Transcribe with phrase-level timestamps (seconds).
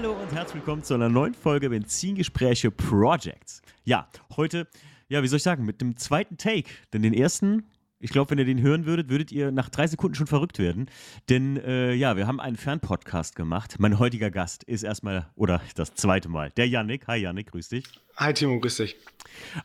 [0.00, 3.60] Hallo und herzlich willkommen zu einer neuen Folge Benzingespräche Projects.
[3.84, 4.66] Ja, heute,
[5.10, 6.70] ja, wie soll ich sagen, mit dem zweiten Take.
[6.94, 7.64] Denn den ersten,
[7.98, 10.88] ich glaube, wenn ihr den hören würdet, würdet ihr nach drei Sekunden schon verrückt werden.
[11.28, 13.74] Denn äh, ja, wir haben einen Fernpodcast gemacht.
[13.78, 17.06] Mein heutiger Gast ist erstmal, oder das zweite Mal, der Yannick.
[17.06, 17.84] Hi Yannick, grüß dich.
[18.16, 18.96] Hi Timo, grüß dich.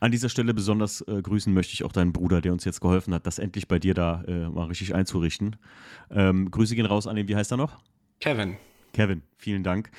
[0.02, 3.14] An dieser Stelle besonders äh, grüßen möchte ich auch deinen Bruder, der uns jetzt geholfen
[3.14, 5.56] hat, das endlich bei dir da äh, mal richtig einzurichten.
[6.12, 7.80] Ähm, Grüße gehen raus an den, wie heißt er noch?
[8.20, 8.58] Kevin.
[8.96, 9.92] Kevin, vielen Dank.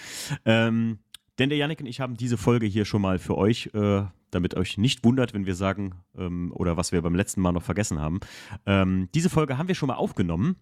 [0.46, 1.00] Ähm,
[1.38, 4.56] denn der Yannick und ich haben diese Folge hier schon mal für euch, äh, damit
[4.56, 8.00] euch nicht wundert, wenn wir sagen, ähm, oder was wir beim letzten Mal noch vergessen
[8.00, 8.20] haben.
[8.64, 10.56] Ähm, diese Folge haben wir schon mal aufgenommen.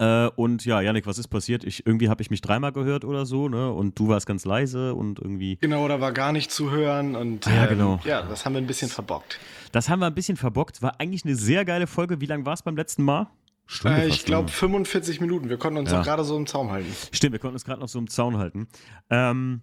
[0.00, 1.62] Äh, und ja, Yannick, was ist passiert?
[1.62, 3.70] Ich, irgendwie habe ich mich dreimal gehört oder so, ne?
[3.70, 5.58] Und du warst ganz leise und irgendwie.
[5.60, 8.00] Genau, da war gar nicht zu hören und ah, ja, genau.
[8.02, 9.38] Ähm, ja, das haben wir ein bisschen verbockt.
[9.70, 10.82] Das haben wir ein bisschen verbockt.
[10.82, 12.20] War eigentlich eine sehr geile Folge.
[12.20, 13.28] Wie lang war es beim letzten Mal?
[13.66, 15.48] Stunde äh, ich glaube 45 Minuten.
[15.48, 16.02] Wir konnten uns ja.
[16.02, 16.92] gerade so im Zaun halten.
[17.12, 18.68] Stimmt, wir konnten uns gerade noch so im Zaun halten.
[19.10, 19.62] Ähm,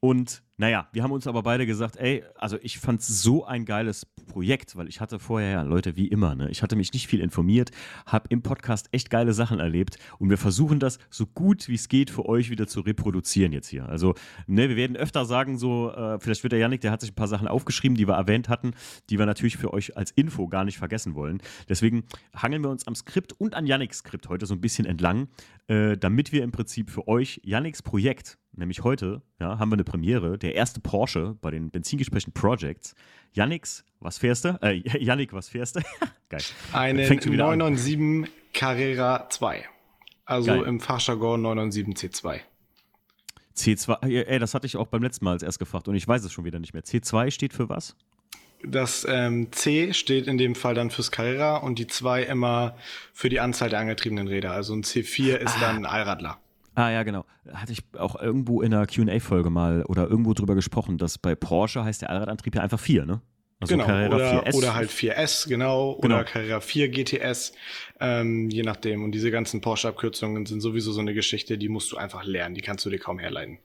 [0.00, 3.64] und naja, wir haben uns aber beide gesagt, ey, also ich fand es so ein
[3.64, 7.08] geiles Projekt, weil ich hatte vorher, ja, Leute, wie immer, ne, ich hatte mich nicht
[7.08, 7.72] viel informiert,
[8.06, 11.88] habe im Podcast echt geile Sachen erlebt und wir versuchen das so gut wie es
[11.88, 13.88] geht für euch wieder zu reproduzieren jetzt hier.
[13.88, 14.14] Also,
[14.46, 17.16] ne, wir werden öfter sagen, so, äh, vielleicht wird der Janik, der hat sich ein
[17.16, 18.74] paar Sachen aufgeschrieben, die wir erwähnt hatten,
[19.10, 21.42] die wir natürlich für euch als Info gar nicht vergessen wollen.
[21.68, 25.26] Deswegen hangeln wir uns am Skript und an Janiks Skript heute so ein bisschen entlang,
[25.66, 29.84] äh, damit wir im Prinzip für euch Janiks Projekt nämlich heute ja, haben wir eine
[29.84, 32.94] Premiere, der erste Porsche bei den Benzingesprächen Projects.
[33.32, 34.58] Yannix, was fährst du?
[34.62, 35.80] Äh, Yannick, was fährst du?
[36.28, 36.42] Geil.
[36.72, 39.64] Eine 997 Carrera 2.
[40.26, 40.62] Also Geil.
[40.62, 42.40] im Fachjargon 997 C2.
[43.56, 46.24] C2, ey, das hatte ich auch beim letzten Mal als erst gefragt und ich weiß
[46.24, 46.82] es schon wieder nicht mehr.
[46.82, 47.94] C2 steht für was?
[48.66, 52.76] Das ähm, C steht in dem Fall dann fürs Carrera und die 2 immer
[53.12, 54.52] für die Anzahl der angetriebenen Räder.
[54.52, 55.60] Also ein C4 ist ah.
[55.60, 56.38] dann ein Allradler.
[56.74, 57.24] Ah ja, genau.
[57.52, 61.84] Hatte ich auch irgendwo in einer QA-Folge mal oder irgendwo drüber gesprochen, dass bei Porsche
[61.84, 63.20] heißt der Allradantrieb ja einfach 4, ne?
[63.60, 64.54] Also genau, Carrera oder, 4S.
[64.54, 66.16] oder halt 4S, genau, genau.
[66.16, 67.52] oder Carrera 4 GTS,
[68.00, 69.04] ähm, je nachdem.
[69.04, 72.60] Und diese ganzen Porsche-Abkürzungen sind sowieso so eine Geschichte, die musst du einfach lernen, die
[72.60, 73.58] kannst du dir kaum herleiten.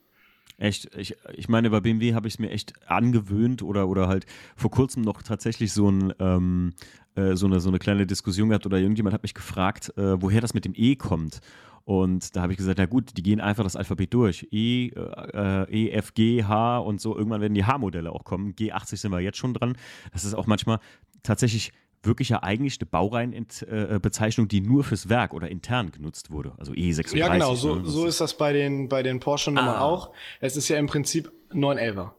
[0.58, 4.26] Echt, ich, ich meine, bei BMW habe ich es mir echt angewöhnt oder, oder halt
[4.56, 6.74] vor kurzem noch tatsächlich so, ein, ähm,
[7.16, 10.42] äh, so, eine, so eine kleine Diskussion gehabt oder irgendjemand hat mich gefragt, äh, woher
[10.42, 11.40] das mit dem E kommt.
[11.90, 14.48] Und da habe ich gesagt, na gut, die gehen einfach das Alphabet durch.
[14.52, 17.18] E, äh, E, F, G, H und so.
[17.18, 18.54] Irgendwann werden die H-Modelle auch kommen.
[18.54, 19.76] G80 sind wir jetzt schon dran.
[20.14, 20.78] Das ist auch manchmal
[21.24, 21.72] tatsächlich
[22.04, 26.54] wirklich ja eigentlich eine Baureihenbezeichnung, die nur fürs Werk oder intern genutzt wurde.
[26.60, 27.18] Also E36.
[27.18, 27.56] Ja, genau.
[27.56, 27.86] So, ne?
[27.90, 29.82] so ist das bei den, bei den Porsche-Nummern ah.
[29.82, 30.12] auch.
[30.42, 32.12] Es ist ja im Prinzip 911er.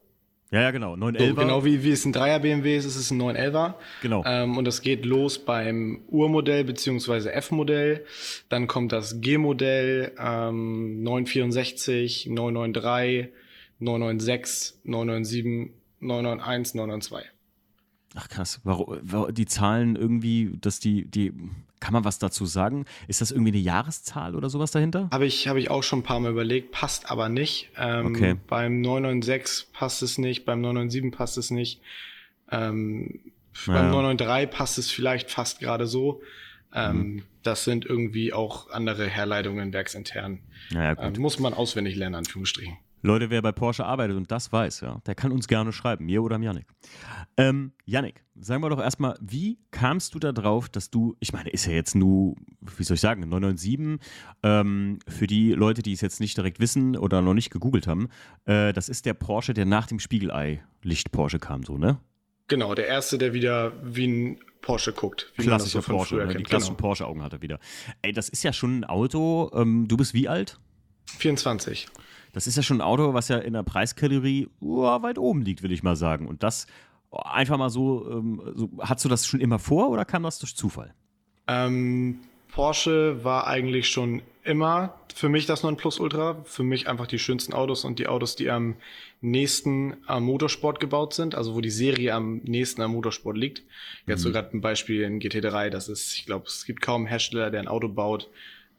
[0.52, 0.96] Ja, ja, genau.
[0.96, 1.28] 911.
[1.28, 3.74] So, genau wie, wie es ein Dreier BMW ist, ist es ein 911er.
[4.02, 4.24] Genau.
[4.26, 8.04] Ähm, und das geht los beim Urmodell beziehungsweise F-Modell.
[8.48, 13.32] Dann kommt das G-Modell, ähm, 964, 993,
[13.78, 17.30] 996, 997, 991, 992.
[18.16, 21.32] Ach krass, warum, die Zahlen irgendwie, dass die, die,
[21.80, 22.84] kann man was dazu sagen?
[23.08, 25.08] Ist das irgendwie eine Jahreszahl oder sowas dahinter?
[25.10, 27.70] Habe ich, habe ich auch schon ein paar Mal überlegt, passt aber nicht.
[27.76, 28.36] Ähm, okay.
[28.46, 31.80] Beim 996 passt es nicht, beim 997 passt es nicht.
[32.50, 33.20] Ähm,
[33.66, 33.72] ja.
[33.72, 36.22] Beim 993 passt es vielleicht fast gerade so.
[36.74, 37.22] Ähm, mhm.
[37.42, 40.40] Das sind irgendwie auch andere Herleitungen werksintern.
[40.70, 41.16] Ja, gut.
[41.16, 42.76] Ähm, muss man auswendig lernen, Anführungsstrichen.
[43.02, 46.22] Leute, wer bei Porsche arbeitet und das weiß, ja, der kann uns gerne schreiben, mir
[46.22, 46.66] oder Janik.
[47.36, 51.50] Ähm, Janik, sagen wir doch erstmal, wie kamst du da drauf, dass du, ich meine,
[51.50, 54.06] ist ja jetzt nur, wie soll ich sagen, 997,
[54.42, 58.08] ähm, für die Leute, die es jetzt nicht direkt wissen oder noch nicht gegoogelt haben,
[58.44, 61.98] äh, das ist der Porsche, der nach dem Spiegelei-Licht-Porsche kam, so, ne?
[62.48, 65.32] Genau, der erste, der wieder wie ein Porsche guckt.
[65.36, 66.34] Klassischer so Porsche, ne?
[66.34, 66.88] die klassischen genau.
[66.88, 67.60] Porsche-Augen hat er wieder.
[68.02, 70.58] Ey, das ist ja schon ein Auto, ähm, du bist wie alt?
[71.18, 71.88] 24.
[72.32, 75.62] Das ist ja schon ein Auto, was ja in der Preiskategorie uh, weit oben liegt,
[75.62, 76.26] will ich mal sagen.
[76.26, 76.66] Und das
[77.10, 80.54] einfach mal so, ähm, so, hast du das schon immer vor oder kam das durch
[80.54, 80.94] Zufall?
[81.48, 82.20] Ähm,
[82.52, 86.42] Porsche war eigentlich schon immer für mich das Nonplusultra.
[86.44, 88.76] Für mich einfach die schönsten Autos und die Autos, die am
[89.20, 93.62] nächsten am Motorsport gebaut sind, also wo die Serie am nächsten am Motorsport liegt.
[94.06, 94.22] Jetzt mhm.
[94.22, 97.50] so gerade ein Beispiel in GT3, das ist, ich glaube, es gibt kaum einen Hersteller,
[97.50, 98.30] der ein Auto baut,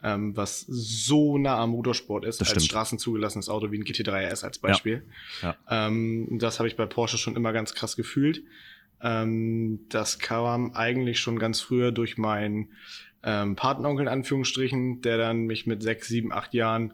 [0.03, 4.43] ähm, was so nah am Motorsport ist, das als straßenzugelassenes Auto wie ein GT3 RS
[4.43, 5.03] als Beispiel.
[5.41, 5.55] Ja.
[5.69, 5.87] Ja.
[5.87, 8.43] Ähm, das habe ich bei Porsche schon immer ganz krass gefühlt.
[9.01, 12.69] Ähm, das kam eigentlich schon ganz früher durch meinen
[13.23, 16.93] ähm, Patenonkel in Anführungsstrichen, der dann mich mit sechs, sieben, acht Jahren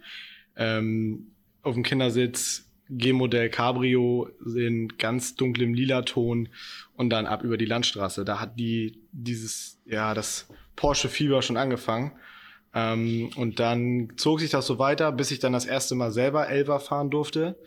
[0.55, 1.31] ähm,
[1.61, 6.49] auf dem Kindersitz G-Modell Cabrio in ganz dunklem Lila-Ton
[6.95, 8.23] und dann ab über die Landstraße.
[8.23, 12.13] Da hat die dieses, ja, das Porsche-Fieber schon angefangen.
[12.77, 16.47] Ähm, und dann zog sich das so weiter, bis ich dann das erste Mal selber
[16.47, 17.57] Elva fahren durfte.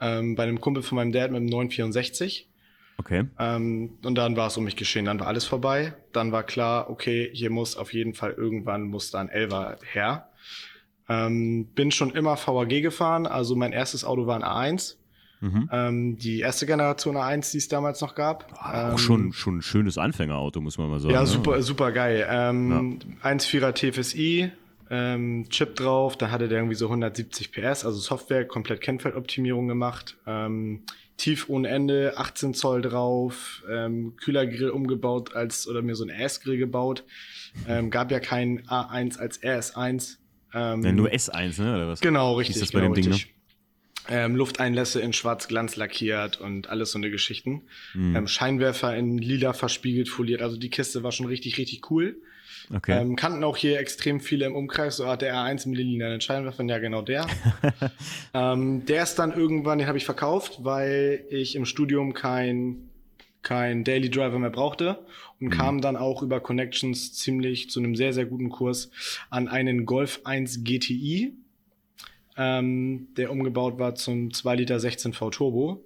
[0.00, 2.48] Ähm, bei einem Kumpel von meinem Dad mit einem 964.
[2.96, 3.24] Okay.
[3.40, 5.94] Ähm, und dann war es um mich geschehen, dann war alles vorbei.
[6.12, 10.28] Dann war klar, okay, hier muss auf jeden Fall irgendwann muss da ein Elva her.
[11.08, 14.94] Ähm, bin schon immer VAG gefahren, also mein erstes Auto war ein A1.
[15.42, 15.68] Mhm.
[15.72, 18.52] Ähm, die erste Generation A1, die es damals noch gab.
[18.52, 21.12] auch ähm, schon, schon ein schönes Anfängerauto, muss man mal sagen.
[21.12, 21.26] Ja, ne?
[21.26, 22.24] super, super geil.
[22.30, 23.30] Ähm, ja.
[23.30, 24.52] 1.4er TFSI,
[24.88, 30.16] ähm, Chip drauf, da hatte der irgendwie so 170 PS, also Software, komplett Kennfeldoptimierung gemacht.
[30.28, 30.84] Ähm,
[31.16, 36.56] tief ohne Ende, 18 Zoll drauf, ähm, Kühlergrill umgebaut als, oder mir so ein RS-Grill
[36.56, 37.02] gebaut.
[37.66, 40.18] Ähm, gab ja kein A1 als RS1.
[40.54, 41.74] Ähm, ja, nur S1, ne?
[41.74, 42.00] Oder was?
[42.00, 42.56] Genau, richtig.
[42.56, 43.18] Ist das bei genau, dem Ding, ne?
[44.08, 47.62] Ähm, Lufteinlässe in Schwarz-Glanz lackiert und alles so eine Geschichten.
[47.94, 48.16] Mhm.
[48.16, 50.42] Ähm, Scheinwerfer in lila verspiegelt foliert.
[50.42, 52.16] Also die Kiste war schon richtig, richtig cool.
[52.74, 53.00] Okay.
[53.00, 54.96] Ähm, kannten auch hier extrem viele im Umkreis.
[54.96, 57.26] So, hat der R1 mit den lilanen Scheinwerfern, ja genau der.
[58.34, 62.88] ähm, der ist dann irgendwann, den habe ich verkauft, weil ich im Studium kein
[63.42, 65.04] kein Daily Driver mehr brauchte
[65.40, 65.50] und mhm.
[65.50, 68.90] kam dann auch über Connections ziemlich zu einem sehr, sehr guten Kurs
[69.30, 71.34] an einen Golf 1 GTI,
[72.36, 75.84] ähm, der umgebaut war zum 2 Liter 16 V Turbo.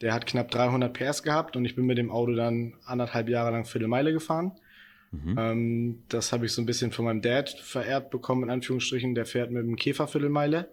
[0.00, 3.52] Der hat knapp 300 PS gehabt und ich bin mit dem Auto dann anderthalb Jahre
[3.52, 4.52] lang Viertelmeile gefahren.
[5.12, 5.36] Mhm.
[5.38, 9.14] Ähm, das habe ich so ein bisschen von meinem Dad vererbt bekommen, in Anführungsstrichen.
[9.14, 10.68] Der fährt mit dem Käfer Viertelmeile.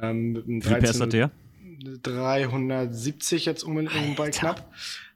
[0.00, 1.30] Ähm, mit einem 13, Wie PS hat der?
[2.02, 4.72] 370 jetzt um, um bei knapp.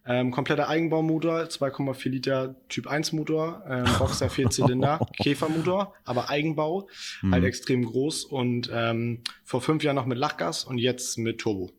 [0.09, 6.89] Ähm, kompletter Eigenbaumotor, 2,4 Liter Typ 1 Motor, ähm, Boxer 4 Zylinder, Käfermotor, aber Eigenbau,
[7.23, 7.33] mhm.
[7.33, 11.73] halt extrem groß und ähm, vor fünf Jahren noch mit Lachgas und jetzt mit Turbo.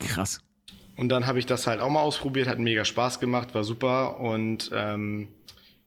[0.00, 0.40] Krass.
[0.96, 4.20] Und dann habe ich das halt auch mal ausprobiert, hat mega Spaß gemacht, war super
[4.20, 5.28] und ähm,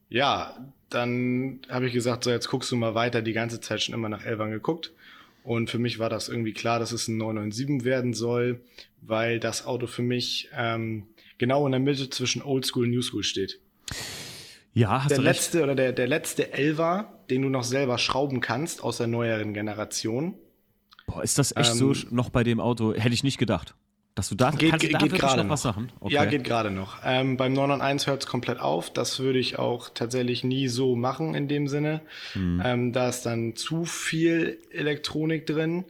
[0.10, 0.58] ja,
[0.90, 4.10] dann habe ich gesagt, so jetzt guckst du mal weiter, die ganze Zeit schon immer
[4.10, 4.92] nach Elvan geguckt.
[5.44, 8.62] Und für mich war das irgendwie klar, dass es ein 997 werden soll,
[9.02, 11.08] weil das Auto für mich ähm,
[11.40, 13.60] genau in der Mitte zwischen Oldschool und Newschool steht.
[14.74, 15.64] Ja, hast der du letzte recht.
[15.64, 20.36] oder der, der letzte Elva, den du noch selber schrauben kannst aus der neueren Generation.
[21.08, 22.94] Boah, ist das echt ähm, so noch bei dem Auto?
[22.94, 23.74] Hätte ich nicht gedacht.
[24.16, 25.92] Dass du da geht, kannst, geht, da geht gerade noch was Sachen?
[26.02, 26.14] Okay.
[26.14, 26.98] Ja, geht gerade noch.
[27.06, 28.92] Ähm, beim 991 hört es komplett auf.
[28.92, 32.02] Das würde ich auch tatsächlich nie so machen in dem Sinne.
[32.34, 32.62] Hm.
[32.64, 35.86] Ähm, da ist dann zu viel Elektronik drin.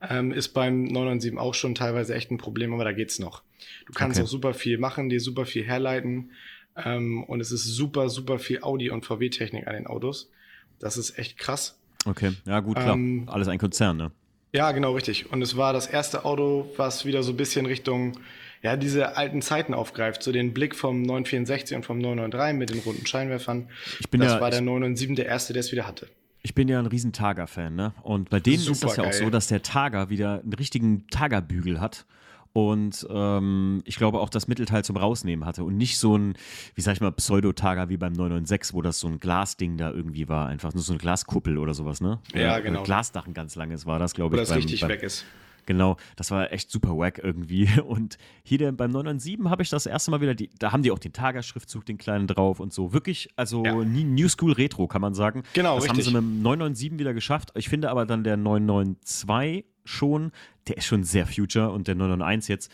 [0.00, 3.42] Ähm, ist beim 997 auch schon teilweise echt ein Problem, aber da geht's noch.
[3.86, 4.24] Du kannst okay.
[4.24, 6.30] auch super viel machen, dir super viel herleiten.
[6.76, 10.30] Ähm, und es ist super, super viel Audi- und VW-Technik an den Autos.
[10.78, 11.78] Das ist echt krass.
[12.04, 12.94] Okay, ja gut, klar.
[12.94, 14.12] Ähm, Alles ein Konzern, ne?
[14.52, 15.30] Ja, genau, richtig.
[15.32, 18.18] Und es war das erste Auto, was wieder so ein bisschen Richtung,
[18.62, 20.22] ja, diese alten Zeiten aufgreift.
[20.22, 23.68] So den Blick vom 964 und vom 993 mit den runden Scheinwerfern.
[24.00, 26.08] Ich bin das ja, war der 997 der erste, der es wieder hatte.
[26.42, 27.92] Ich bin ja ein riesen Targa-Fan, ne?
[28.02, 29.12] Und bei denen Super ist das ja geil.
[29.12, 32.06] auch so, dass der Targa wieder einen richtigen Targa-Bügel hat
[32.56, 36.32] und ähm, ich glaube auch das Mittelteil zum Rausnehmen hatte und nicht so ein,
[36.74, 40.26] wie sag ich mal, Pseudo-Tager wie beim 996, wo das so ein Glasding da irgendwie
[40.30, 42.18] war, einfach nur so eine Glaskuppel oder sowas, ne?
[42.32, 42.82] Ja, genau.
[42.82, 44.40] Glasdach ein ganz langes war das, glaube ich.
[44.40, 45.26] Wo das richtig beim, weg ist.
[45.66, 47.68] Genau, das war echt super wack irgendwie.
[47.86, 50.92] Und hier der, beim 997 habe ich das erste Mal wieder, die, da haben die
[50.92, 52.94] auch den Tager-Schriftzug, den kleinen drauf und so.
[52.94, 53.74] Wirklich, also ja.
[53.74, 55.42] New School Retro, kann man sagen.
[55.52, 56.06] Genau, das richtig.
[56.06, 57.50] haben sie mit dem 997 wieder geschafft.
[57.54, 60.32] Ich finde aber dann der 992 schon,
[60.68, 62.72] der ist schon sehr Future und der 991 jetzt,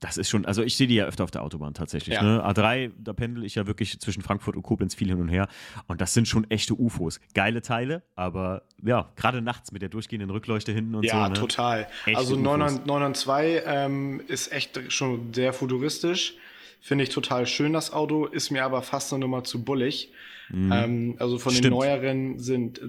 [0.00, 2.14] das ist schon, also ich sehe die ja öfter auf der Autobahn tatsächlich.
[2.14, 2.22] Ja.
[2.22, 2.42] Ne?
[2.44, 5.46] A3, da pendel ich ja wirklich zwischen Frankfurt und Koblenz viel hin und her.
[5.88, 7.20] Und das sind schon echte UFOs.
[7.34, 11.16] Geile Teile, aber ja, gerade nachts mit der durchgehenden Rückleuchte hinten und ja, so.
[11.18, 11.34] Ja, ne?
[11.34, 11.86] total.
[12.06, 16.34] Echte also 992 ähm, ist echt schon sehr futuristisch.
[16.80, 18.24] Finde ich total schön, das Auto.
[18.24, 20.12] Ist mir aber fast eine Nummer zu bullig.
[20.48, 20.72] Mhm.
[20.72, 21.66] Ähm, also von Stimmt.
[21.66, 22.80] den neueren sind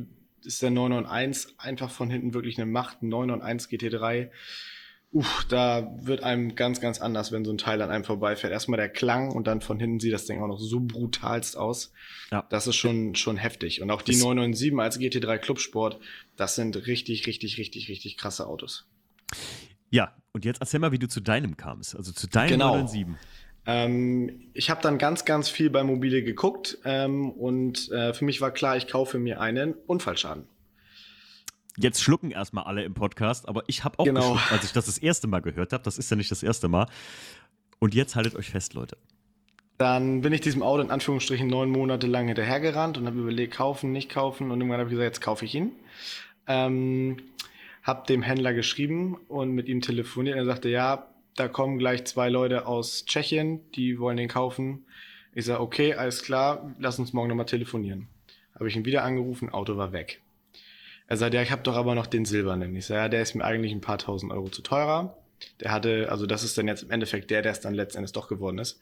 [0.45, 3.03] ist der 991 einfach von hinten wirklich eine Macht.
[3.03, 4.29] 991 GT3.
[5.13, 8.53] Uff, da wird einem ganz, ganz anders, wenn so ein Teil an einem vorbeifährt.
[8.53, 11.91] Erstmal der Klang und dann von hinten sieht das Ding auch noch so brutalst aus.
[12.31, 12.45] Ja.
[12.49, 13.81] Das ist schon, schon heftig.
[13.81, 15.99] Und auch die das 997 als GT3 Clubsport,
[16.37, 18.87] das sind richtig, richtig, richtig, richtig krasse Autos.
[19.89, 22.75] Ja, und jetzt erzähl mal, wie du zu deinem kamst, also zu deinem genau.
[22.77, 23.19] 997.
[23.65, 28.41] Ähm, ich habe dann ganz, ganz viel bei Mobile geguckt ähm, und äh, für mich
[28.41, 30.47] war klar, ich kaufe mir einen Unfallschaden.
[31.77, 34.33] Jetzt schlucken erstmal alle im Podcast, aber ich habe auch genau.
[34.33, 35.83] geschluckt, als ich das das erste Mal gehört habe.
[35.83, 36.87] Das ist ja nicht das erste Mal.
[37.79, 38.97] Und jetzt haltet euch fest, Leute.
[39.77, 43.91] Dann bin ich diesem Auto in Anführungsstrichen neun Monate lang hinterhergerannt und habe überlegt, kaufen,
[43.91, 44.51] nicht kaufen.
[44.51, 45.71] Und irgendwann habe ich gesagt, jetzt kaufe ich ihn.
[46.45, 47.17] Ähm,
[47.83, 50.37] habe dem Händler geschrieben und mit ihm telefoniert.
[50.37, 54.85] Er sagte, ja, da kommen gleich zwei Leute aus Tschechien, die wollen den kaufen.
[55.33, 58.07] Ich sage, okay, alles klar, lass uns morgen nochmal telefonieren.
[58.55, 60.21] habe ich ihn wieder angerufen, Auto war weg.
[61.07, 62.75] Er sagt, ja, ich habe doch aber noch den silbernen.
[62.75, 65.17] Ich sage, ja, der ist mir eigentlich ein paar tausend Euro zu teurer.
[65.59, 68.27] Der hatte, also das ist dann jetzt im Endeffekt der, der es dann letztendlich doch
[68.27, 68.79] geworden ist.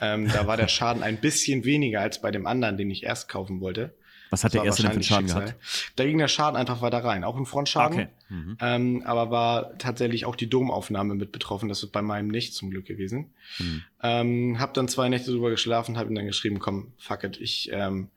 [0.00, 3.28] Ähm, da war der Schaden ein bisschen weniger als bei dem anderen, den ich erst
[3.28, 3.94] kaufen wollte.
[4.30, 5.44] Was hat der erste denn für einen Schaden Schicksal.
[5.46, 5.92] gehabt?
[5.96, 7.24] Da ging der Schaden einfach weiter rein.
[7.24, 7.98] Auch ein Frontschaden.
[7.98, 8.08] Okay.
[8.28, 8.56] Mhm.
[8.60, 11.68] Ähm, aber war tatsächlich auch die Domaufnahme mit betroffen.
[11.68, 13.32] Das ist bei meinem nicht zum Glück gewesen.
[13.58, 13.82] Mhm.
[14.02, 17.70] Ähm, hab dann zwei Nächte drüber geschlafen, habe ihm dann geschrieben, komm, fuck it, ich
[17.72, 18.08] ähm,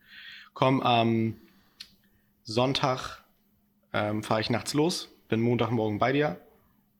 [0.54, 1.36] komm am
[2.44, 3.22] Sonntag,
[3.92, 6.40] ähm, fahre ich nachts los, bin Montagmorgen bei dir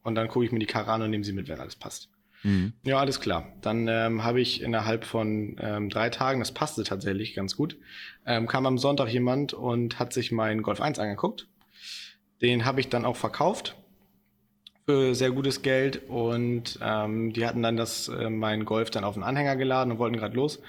[0.03, 2.09] und dann gucke ich mir die Karre an und nehme sie mit, wenn alles passt.
[2.43, 2.73] Mhm.
[2.85, 3.53] Ja, alles klar.
[3.61, 7.77] Dann ähm, habe ich innerhalb von ähm, drei Tagen, das passte tatsächlich ganz gut,
[8.27, 11.47] ähm, kam am Sonntag jemand und hat sich meinen Golf 1 angeguckt.
[12.41, 13.77] Den habe ich dann auch verkauft
[14.85, 19.15] für sehr gutes Geld und ähm, die hatten dann das äh, meinen Golf dann auf
[19.15, 20.61] den Anhänger geladen und wollten gerade los.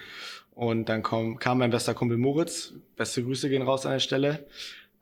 [0.51, 4.45] Und dann kam, kam mein bester Kumpel Moritz, beste Grüße gehen raus an der Stelle,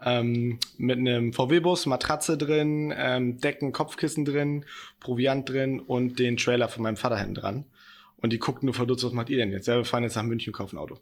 [0.04, 4.66] ähm, mit einem VW-Bus, Matratze drin, ähm, Decken, Kopfkissen drin,
[5.00, 7.66] Proviant drin und den Trailer von meinem Vater hinten dran.
[8.18, 9.68] Und die guckten nur verdutzt, was macht ihr denn jetzt?
[9.68, 10.98] Ja, wir fahren jetzt nach München und kaufen ein Auto.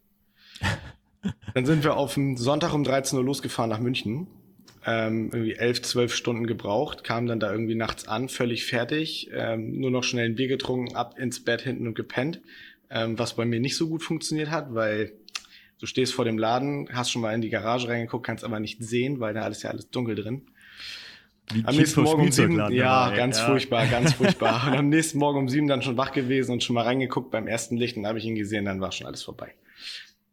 [1.53, 4.27] Dann sind wir auf dem Sonntag um 13 Uhr losgefahren nach München.
[4.85, 9.77] Ähm, irgendwie elf, zwölf Stunden gebraucht, kam dann da irgendwie nachts an, völlig fertig, ähm,
[9.77, 12.39] nur noch schnell ein Bier getrunken, ab ins Bett hinten und gepennt,
[12.89, 15.11] ähm, was bei mir nicht so gut funktioniert hat, weil
[15.79, 18.83] Du stehst vor dem Laden, hast schon mal in die Garage reingeguckt, kannst aber nicht
[18.83, 20.47] sehen, weil da ist ja alles dunkel drin.
[21.51, 23.45] Wie am nächsten Morgen um sieben, ja, ganz ja.
[23.45, 24.67] furchtbar, ganz furchtbar.
[24.67, 27.47] Und am nächsten Morgen um sieben dann schon wach gewesen und schon mal reingeguckt beim
[27.47, 29.53] ersten Licht und habe ich ihn gesehen, dann war schon alles vorbei.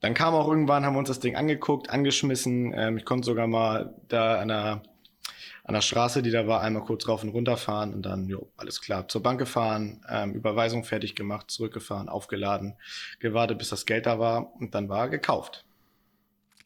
[0.00, 2.74] Dann kam auch irgendwann, haben wir uns das Ding angeguckt, angeschmissen.
[2.76, 4.82] Ähm, ich konnte sogar mal da an der
[5.66, 8.48] an der Straße, die da war, einmal kurz rauf und runter fahren und dann, jo,
[8.56, 12.76] alles klar, zur Bank gefahren, ähm, Überweisung fertig gemacht, zurückgefahren, aufgeladen,
[13.18, 15.64] gewartet, bis das Geld da war und dann war gekauft.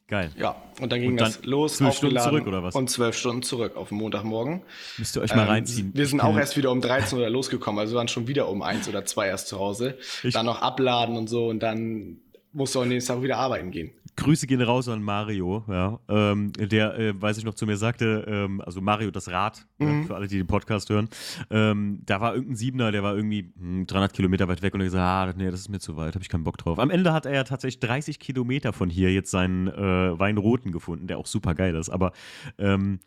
[0.06, 0.30] Geil.
[0.36, 2.74] Ja, und dann ging und dann das los, zwölf Stunden zurück oder was?
[2.74, 4.62] Und zwölf Stunden zurück auf Montagmorgen.
[4.98, 5.92] Müsst ihr euch mal ähm, reinziehen.
[5.94, 8.60] Wir sind auch erst wieder um 13 Uhr losgekommen, also wir waren schon wieder um
[8.60, 9.96] eins oder zwei erst zu Hause.
[10.22, 12.18] Ich dann noch abladen und so und dann
[12.52, 13.92] musst du auch nächsten Tag wieder arbeiten gehen.
[14.20, 18.24] Grüße gehen raus an Mario, ja, ähm, der, äh, weiß ich noch, zu mir sagte,
[18.28, 19.88] ähm, also Mario das Rad, mhm.
[19.88, 21.08] ja, für alle, die den Podcast hören,
[21.50, 24.84] ähm, da war irgendein Siebener, der war irgendwie hm, 300 Kilometer weit weg und er
[24.84, 26.78] gesagt, ah, nee, das ist mir zu weit, habe ich keinen Bock drauf.
[26.78, 31.06] Am Ende hat er ja tatsächlich 30 Kilometer von hier jetzt seinen äh, Weinroten gefunden,
[31.06, 32.12] der auch super geil ist, aber
[32.58, 33.00] ähm,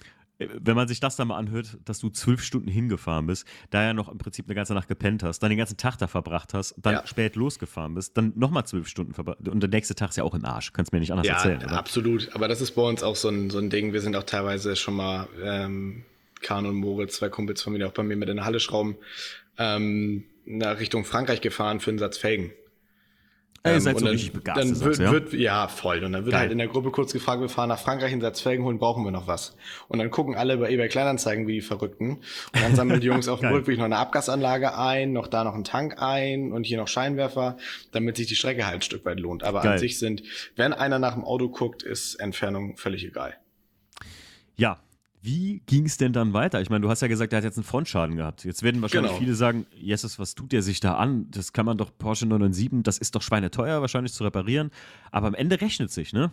[0.53, 3.93] wenn man sich das da mal anhört, dass du zwölf Stunden hingefahren bist, da ja
[3.93, 6.75] noch im Prinzip eine ganze Nacht gepennt hast, dann den ganzen Tag da verbracht hast,
[6.77, 7.07] dann ja.
[7.07, 10.35] spät losgefahren bist, dann nochmal zwölf Stunden verbracht und der nächste Tag ist ja auch
[10.35, 10.73] im Arsch.
[10.73, 11.61] Kannst mir nicht anders ja, erzählen.
[11.61, 12.33] Ja, absolut.
[12.33, 13.93] Aber das ist bei uns auch so ein, so ein Ding.
[13.93, 16.03] Wir sind auch teilweise schon mal ähm,
[16.41, 18.97] Kahn und Moritz, zwei Kumpels von mir, auch bei mir mit in der Halle schrauben,
[19.57, 22.51] ähm, nach Richtung Frankreich gefahren für einen Satz Felgen.
[23.65, 24.65] Ey, ihr seid ähm, so dann, richtig begeistert.
[24.65, 25.11] Dann wird, ja?
[25.11, 26.03] Wird, ja, voll.
[26.03, 26.41] Und dann wird Geil.
[26.41, 29.11] halt in der Gruppe kurz gefragt, wir fahren nach Frankreich in Satzfelgen holen, brauchen wir
[29.11, 29.55] noch was?
[29.87, 32.17] Und dann gucken alle bei eBay Kleinanzeigen wie die Verrückten.
[32.17, 35.53] Und dann sammeln die Jungs auf dem Rückweg noch eine Abgasanlage ein, noch da noch
[35.53, 37.55] einen Tank ein und hier noch Scheinwerfer,
[37.93, 39.43] damit sich die Strecke halt ein Stück weit lohnt.
[39.43, 39.73] Aber Geil.
[39.73, 40.23] an sich sind,
[40.57, 43.37] wenn einer nach dem Auto guckt, ist Entfernung völlig egal.
[44.57, 44.81] Ja,
[45.23, 46.59] wie ging es denn dann weiter?
[46.59, 48.43] Ich meine, du hast ja gesagt, er hat jetzt einen Frontschaden gehabt.
[48.43, 49.19] Jetzt werden wahrscheinlich genau.
[49.19, 51.27] viele sagen, Jesus, was tut der sich da an?
[51.31, 54.69] Das kann man doch Porsche 997, das ist doch schweineteuer wahrscheinlich zu reparieren.
[55.11, 56.31] Aber am Ende rechnet sich, ne?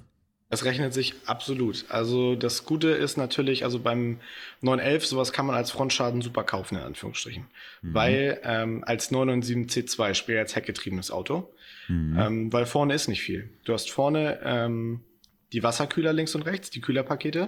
[0.49, 1.85] Es rechnet sich absolut.
[1.89, 4.19] Also das Gute ist natürlich, also beim
[4.63, 7.47] 911, sowas kann man als Frontschaden super kaufen, in Anführungsstrichen.
[7.83, 7.95] Mhm.
[7.95, 11.55] Weil ähm, als 997 C2, sprich als heckgetriebenes Auto,
[11.87, 12.19] mhm.
[12.19, 13.51] ähm, weil vorne ist nicht viel.
[13.63, 15.03] Du hast vorne ähm,
[15.53, 17.47] die Wasserkühler links und rechts, die Kühlerpakete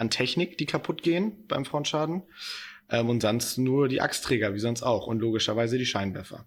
[0.00, 2.22] an Technik, die kaputt gehen beim Frontschaden.
[2.88, 5.06] Ähm, und sonst nur die Achsträger, wie sonst auch.
[5.06, 6.44] Und logischerweise die Scheinwerfer.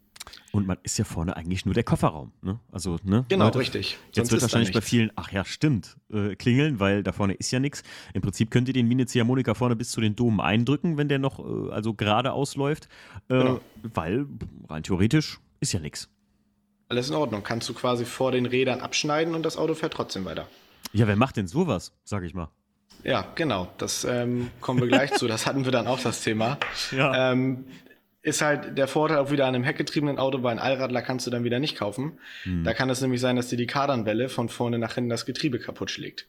[0.51, 2.31] Und man ist ja vorne eigentlich nur der Kofferraum.
[2.41, 2.60] Ne?
[2.72, 3.25] Also, ne?
[3.29, 3.98] Genau, Leute, richtig.
[4.07, 7.51] Jetzt sonst wird wahrscheinlich bei vielen, ach ja, stimmt, äh, klingeln, weil da vorne ist
[7.51, 7.83] ja nichts.
[8.13, 11.07] Im Prinzip könnt ihr den wie eine Ziehharmonika vorne bis zu den Domen eindrücken, wenn
[11.07, 12.88] der noch äh, also gerade ausläuft.
[13.29, 13.62] Äh, genau.
[13.81, 14.25] Weil
[14.69, 16.10] rein theoretisch ist ja nichts.
[16.89, 17.43] Alles in Ordnung.
[17.43, 20.48] Kannst du quasi vor den Rädern abschneiden und das Auto fährt trotzdem weiter.
[20.91, 22.50] Ja, wer macht denn sowas, sag ich mal?
[23.03, 23.67] Ja, genau.
[23.77, 25.27] Das ähm, kommen wir gleich zu.
[25.27, 26.57] Das hatten wir dann auch das Thema.
[26.91, 27.31] Ja.
[27.31, 27.65] Ähm,
[28.21, 31.31] ist halt der Vorteil auch wieder an einem heckgetriebenen Auto, weil ein Allradler kannst du
[31.31, 32.19] dann wieder nicht kaufen.
[32.43, 32.63] Hm.
[32.63, 35.59] Da kann es nämlich sein, dass dir die Kardanwelle von vorne nach hinten das Getriebe
[35.59, 36.27] kaputt schlägt.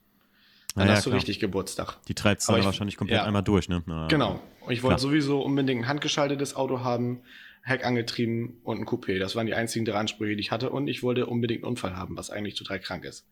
[0.74, 1.18] Dann ja, hast du klar.
[1.18, 1.98] richtig Geburtstag.
[2.08, 3.24] Die treibt es dann wahrscheinlich komplett ja.
[3.24, 3.82] einmal durch, ne?
[3.86, 4.40] Na, genau.
[4.60, 7.20] Und ich wollte sowieso unbedingt ein handgeschaltetes Auto haben,
[7.62, 9.18] Heck angetrieben und ein Coupé.
[9.18, 10.70] Das waren die einzigen drei Ansprüche, die ich hatte.
[10.70, 13.26] Und ich wollte unbedingt einen Unfall haben, was eigentlich total krank ist.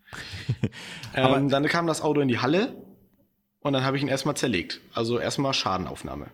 [1.14, 2.76] ähm, dann kam das Auto in die Halle
[3.62, 4.80] und dann habe ich ihn erstmal zerlegt.
[4.92, 6.30] Also erstmal Schadenaufnahme.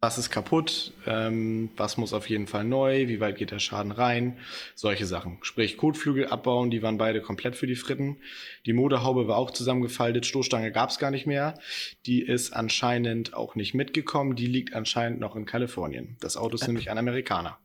[0.00, 3.90] was ist kaputt, ähm, was muss auf jeden Fall neu, wie weit geht der Schaden
[3.90, 4.36] rein,
[4.74, 5.38] solche Sachen.
[5.40, 8.18] Sprich, Kotflügel abbauen, die waren beide komplett für die Fritten.
[8.66, 11.58] Die Motorhaube war auch zusammengefaltet, Stoßstange gab es gar nicht mehr.
[12.04, 16.18] Die ist anscheinend auch nicht mitgekommen, die liegt anscheinend noch in Kalifornien.
[16.20, 17.58] Das Auto ist nämlich ein Amerikaner.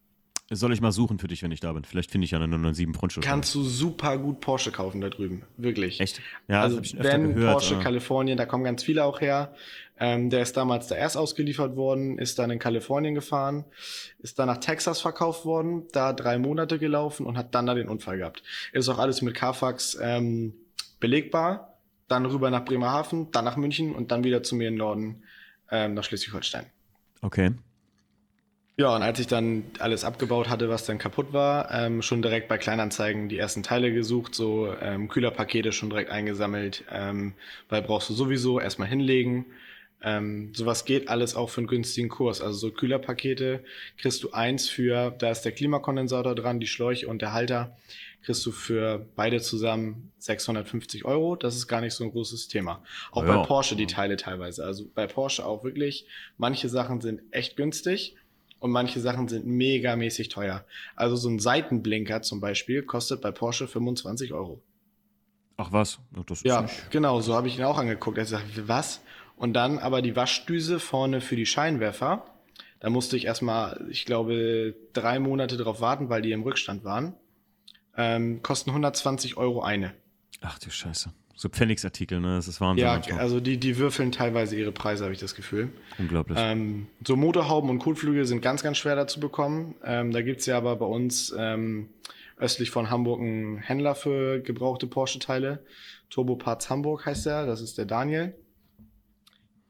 [0.51, 1.83] Soll ich mal suchen für dich, wenn ich da bin?
[1.83, 3.23] Vielleicht finde ich ja eine 997 Frontschutz.
[3.23, 5.43] Kannst du super gut Porsche kaufen da drüben.
[5.57, 5.99] Wirklich.
[5.99, 6.21] Echt?
[6.47, 7.83] Ja, also Ben, gehört, Porsche, oder?
[7.83, 9.53] Kalifornien, da kommen ganz viele auch her.
[9.99, 13.65] Ähm, der ist damals da erst ausgeliefert worden, ist dann in Kalifornien gefahren,
[14.19, 17.89] ist dann nach Texas verkauft worden, da drei Monate gelaufen und hat dann da den
[17.89, 18.41] Unfall gehabt.
[18.71, 20.53] Ist auch alles mit Carfax ähm,
[20.99, 21.77] belegbar.
[22.07, 25.21] Dann rüber nach Bremerhaven, dann nach München und dann wieder zu mir im Norden
[25.69, 26.65] ähm, nach Schleswig-Holstein.
[27.21, 27.51] Okay.
[28.79, 32.47] Ja, und als ich dann alles abgebaut hatte, was dann kaputt war, ähm, schon direkt
[32.47, 37.33] bei Kleinanzeigen die ersten Teile gesucht, so ähm, Kühlerpakete schon direkt eingesammelt, ähm,
[37.67, 39.47] weil brauchst du sowieso erstmal hinlegen.
[40.01, 42.39] Ähm, sowas geht alles auch für einen günstigen Kurs.
[42.39, 43.65] Also so Kühlerpakete
[43.97, 47.75] kriegst du eins für, da ist der Klimakondensator dran, die Schläuche und der Halter,
[48.21, 51.35] kriegst du für beide zusammen 650 Euro.
[51.35, 52.81] Das ist gar nicht so ein großes Thema.
[53.11, 53.35] Auch ja.
[53.35, 54.63] bei Porsche die Teile teilweise.
[54.63, 56.05] Also bei Porsche auch wirklich,
[56.37, 58.15] manche Sachen sind echt günstig
[58.59, 60.65] und manche Sachen sind megamäßig teuer.
[60.95, 64.61] Also so ein Seitenblinker zum Beispiel kostet bei Porsche 25 Euro.
[65.57, 65.99] Ach was?
[66.43, 68.17] ja, genau, so habe ich ihn auch angeguckt.
[68.17, 69.01] Er sagt, was?
[69.35, 72.25] Und dann aber die Waschdüse vorne für die Scheinwerfer.
[72.79, 77.13] Da musste ich erstmal, ich glaube, drei Monate drauf warten, weil die im Rückstand waren.
[77.97, 79.93] Ähm, kosten 120 Euro eine.
[80.41, 81.11] Ach du Scheiße.
[81.41, 82.35] So Pfennigsartikel, ne?
[82.35, 82.85] Das ist Wahnsinn.
[82.85, 85.69] Ja, also die, die würfeln teilweise ihre Preise, habe ich das Gefühl.
[85.97, 86.37] Unglaublich.
[86.37, 89.75] Ähm, so Motorhauben und Kotflügel sind ganz, ganz schwer da zu bekommen.
[89.81, 91.91] Ähm, da gibt's ja aber bei uns ähm,
[92.35, 95.63] östlich von Hamburg einen Händler für gebrauchte Porsche-Teile.
[96.09, 98.35] Turbo Parts Hamburg heißt der, das ist der Daniel.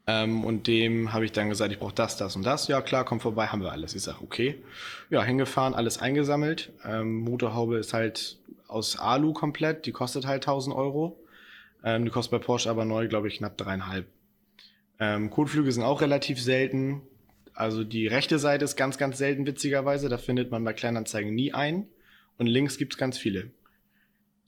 [0.08, 2.68] Ähm, und dem habe ich dann gesagt, ich brauche das, das und das.
[2.68, 3.94] Ja, klar, komm vorbei, haben wir alles.
[3.94, 4.56] Ich sage, okay.
[5.12, 6.72] Ja, hingefahren, alles eingesammelt.
[6.84, 11.16] Ähm, Motorhaube ist halt aus Alu komplett, die kostet halt 1000 Euro.
[11.84, 14.08] Ähm, die kostet bei Porsche aber neu, glaube ich, knapp dreieinhalb.
[15.00, 17.02] Ähm, Kotflüge sind auch relativ selten.
[17.54, 20.10] Also die rechte Seite ist ganz, ganz selten, witzigerweise.
[20.10, 21.88] Da findet man bei Kleinanzeigen nie ein.
[22.38, 23.52] Und links gibt's ganz viele.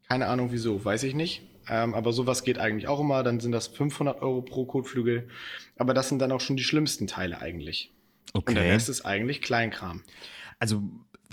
[0.08, 1.44] Keine Ahnung wieso, weiß ich nicht.
[1.70, 3.24] Ähm, aber sowas geht eigentlich auch immer.
[3.24, 5.30] Dann sind das 500 Euro pro Kotflügel.
[5.78, 7.92] Aber das sind dann auch schon die schlimmsten Teile eigentlich.
[8.34, 8.52] Okay.
[8.52, 10.04] Und der Rest ist eigentlich Kleinkram.
[10.60, 10.84] Also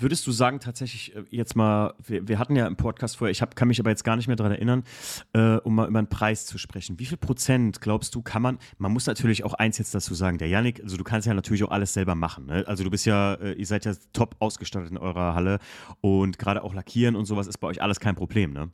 [0.01, 3.43] Würdest du sagen, tatsächlich äh, jetzt mal, wir, wir hatten ja im Podcast vorher, ich
[3.43, 4.85] hab, kann mich aber jetzt gar nicht mehr daran erinnern,
[5.33, 6.99] äh, um mal über einen Preis zu sprechen.
[6.99, 10.39] Wie viel Prozent glaubst du, kann man, man muss natürlich auch eins jetzt dazu sagen,
[10.39, 12.47] der Yannick, also du kannst ja natürlich auch alles selber machen.
[12.47, 12.65] Ne?
[12.67, 15.59] Also du bist ja, äh, ihr seid ja top ausgestattet in eurer Halle
[16.01, 18.71] und gerade auch lackieren und sowas ist bei euch alles kein Problem, ne?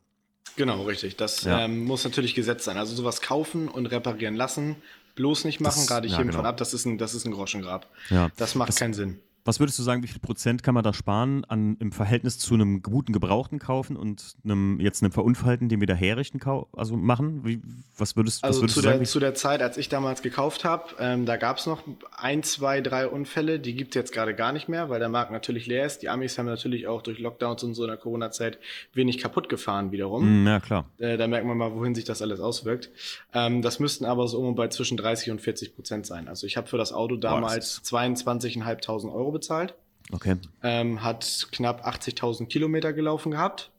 [0.56, 1.16] Genau, richtig.
[1.16, 1.64] Das ja.
[1.64, 2.76] ähm, muss natürlich gesetzt sein.
[2.76, 4.76] Also sowas kaufen und reparieren lassen,
[5.16, 6.34] bloß nicht machen, gerade ich ja, genau.
[6.37, 7.90] von ab, das ist ein, das ist ein Groschengrab.
[8.10, 8.30] Ja.
[8.37, 9.18] Das macht das, keinen Sinn.
[9.46, 12.54] Was würdest du sagen, wie viel Prozent kann man da sparen an, im Verhältnis zu
[12.54, 16.40] einem guten Gebrauchten kaufen und einem, jetzt einem Verunfallten, den wir da herrichten,
[16.72, 17.44] also machen?
[17.44, 17.61] Wie,
[17.98, 18.98] was würdest, also was würdest zu du sagen?
[19.00, 21.83] Der, zu der Zeit, als ich damals gekauft habe, ähm, da gab es noch
[22.16, 25.30] ein, zwei, drei Unfälle, die gibt es jetzt gerade gar nicht mehr, weil der Markt
[25.30, 25.98] natürlich leer ist.
[25.98, 28.59] Die Amis haben natürlich auch durch Lockdowns und so in der Corona-Zeit
[28.94, 30.46] wenig kaputt gefahren wiederum.
[30.46, 30.87] Ja, klar.
[30.96, 32.90] Äh, da merkt man mal, wohin sich das alles auswirkt.
[33.35, 36.28] Ähm, das müssten aber so um bei zwischen 30 und 40 Prozent sein.
[36.28, 39.75] Also ich habe für das Auto damals 22.500 Euro bezahlt.
[40.11, 40.37] Okay.
[40.62, 43.70] Ähm, hat knapp 80.000 Kilometer gelaufen gehabt.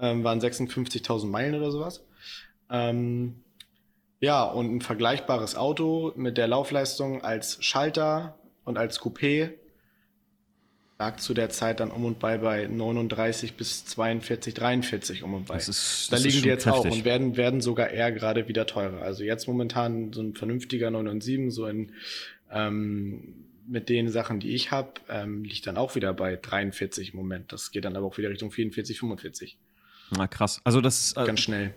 [0.00, 2.04] Ähm, waren 56.000 Meilen oder sowas.
[2.70, 3.42] Ähm,
[4.20, 9.52] ja, und ein vergleichbares Auto mit der Laufleistung als Schalter und als Coupé
[10.98, 15.46] lag zu der Zeit dann um und bei bei 39 bis 42, 43 um und
[15.46, 15.54] bei.
[15.54, 16.92] Das ist, das da liegen die jetzt kräftig.
[16.92, 19.00] auch und werden, werden sogar eher gerade wieder teurer.
[19.00, 21.92] Also jetzt momentan so ein vernünftiger 997, so in
[22.52, 27.18] ähm, mit den Sachen, die ich habe, ähm, liegt dann auch wieder bei 43 im
[27.18, 27.52] Moment.
[27.52, 29.58] Das geht dann aber auch wieder Richtung 44, 45.
[30.10, 30.60] Na krass.
[30.64, 31.74] Also das ist äh, ganz schnell.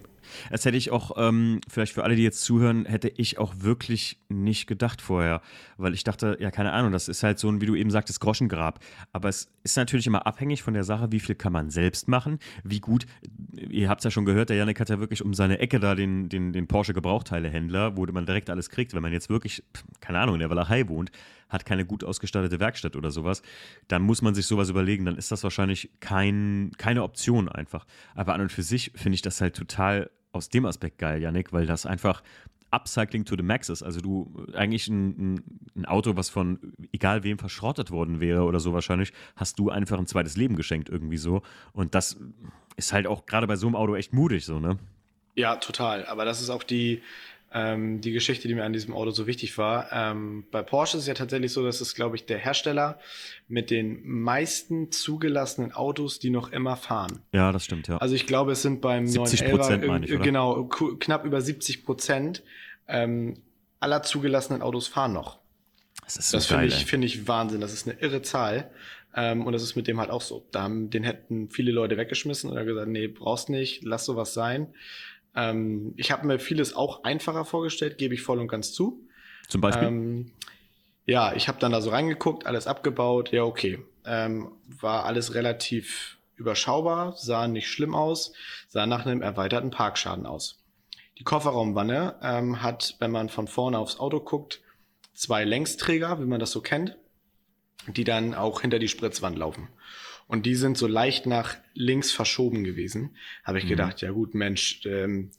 [0.50, 4.20] Das hätte ich auch, ähm, vielleicht für alle, die jetzt zuhören, hätte ich auch wirklich
[4.30, 5.42] nicht gedacht vorher.
[5.78, 8.20] Weil ich dachte, ja, keine Ahnung, das ist halt so ein, wie du eben sagtest,
[8.20, 8.80] Groschengrab.
[9.12, 12.40] Aber es ist natürlich immer abhängig von der Sache, wie viel kann man selbst machen,
[12.64, 13.06] wie gut,
[13.70, 15.96] ihr habt es ja schon gehört, der Janik hat ja wirklich um seine Ecke da
[15.96, 18.94] den, den, den Porsche Gebrauchtteilehändler, wo man direkt alles kriegt.
[18.94, 19.64] Wenn man jetzt wirklich,
[20.00, 21.12] keine Ahnung, in der Walachei wohnt,
[21.50, 23.42] hat keine gut ausgestattete Werkstatt oder sowas,
[23.88, 27.86] dann muss man sich sowas überlegen, dann ist das wahrscheinlich kein, keine Option einfach.
[28.16, 31.54] Aber an und für sich finde ich das halt total aus dem Aspekt geil, Yannick,
[31.54, 32.24] weil das einfach
[32.74, 33.84] Upcycling to the Max ist.
[33.84, 35.44] Also du eigentlich ein,
[35.76, 40.00] ein, Auto, was von egal wem verschrottet worden wäre oder so wahrscheinlich, hast du einfach
[40.00, 41.44] ein zweites Leben geschenkt irgendwie so.
[41.72, 42.18] Und das
[42.76, 44.80] ist halt auch gerade bei so einem Auto echt mutig so, ne?
[45.36, 46.06] Ja, total.
[46.08, 47.02] Aber das ist auch die,
[47.54, 49.92] ähm, die Geschichte, die mir an diesem Auto so wichtig war.
[49.92, 53.00] Ähm, bei Porsche ist es ja tatsächlich so, dass es, glaube ich, der Hersteller
[53.48, 57.20] mit den meisten zugelassenen Autos, die noch immer fahren.
[57.32, 57.98] Ja, das stimmt, ja.
[57.98, 60.24] Also ich glaube, es sind beim 70 Prozent, meine ich, oder?
[60.24, 62.44] Genau, knapp über 70 Prozent
[62.88, 63.36] ähm,
[63.80, 65.40] aller zugelassenen Autos fahren noch.
[66.04, 67.62] Das ist so Das finde ich, finde ich Wahnsinn.
[67.62, 68.72] Das ist eine irre Zahl.
[69.16, 70.46] Ähm, und das ist mit dem halt auch so.
[70.52, 74.74] Da haben, den hätten viele Leute weggeschmissen oder gesagt, nee, brauchst nicht, lass sowas sein.
[75.36, 79.08] Ähm, ich habe mir vieles auch einfacher vorgestellt, gebe ich voll und ganz zu.
[79.48, 79.88] Zum Beispiel?
[79.88, 80.32] Ähm,
[81.06, 83.32] ja, ich habe dann da so reingeguckt, alles abgebaut.
[83.32, 83.84] Ja, okay.
[84.06, 88.34] Ähm, war alles relativ überschaubar, sah nicht schlimm aus,
[88.68, 90.64] sah nach einem erweiterten Parkschaden aus.
[91.20, 94.62] Die Kofferraumwanne ähm, hat, wenn man von vorne aufs Auto guckt,
[95.14, 96.98] zwei Längsträger, wie man das so kennt,
[97.88, 99.70] die dann auch hinter die Spritzwand laufen.
[100.34, 103.12] Und die sind so leicht nach links verschoben gewesen.
[103.44, 103.70] Habe ich mhm.
[103.70, 105.30] gedacht, ja gut, Mensch, ähm,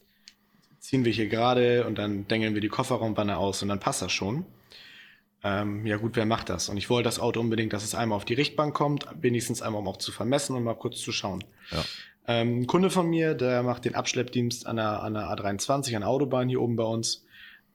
[0.79, 4.13] ziehen wir hier gerade und dann dengeln wir die Kofferraumwanne aus und dann passt das
[4.13, 4.45] schon.
[5.43, 6.69] Ähm, ja gut, wer macht das?
[6.69, 9.81] Und ich wollte das Auto unbedingt, dass es einmal auf die Richtbank kommt, wenigstens einmal
[9.81, 11.43] um auch zu vermessen und mal kurz zu schauen.
[11.71, 11.83] Ja.
[12.29, 16.03] Ähm, ein Kunde von mir, der macht den Abschleppdienst an der, an der A23, an
[16.03, 17.25] der Autobahn hier oben bei uns.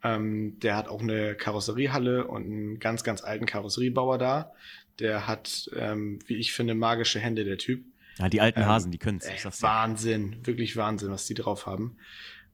[0.03, 4.55] Ähm, der hat auch eine Karosseriehalle und einen ganz, ganz alten Karosseriebauer da.
[5.01, 7.85] Der hat, ähm, wie ich finde, magische Hände, der Typ.
[8.19, 9.63] Ja, die alten ähm, Hasen, die können es.
[9.63, 11.97] Wahnsinn, wirklich Wahnsinn, was die drauf haben.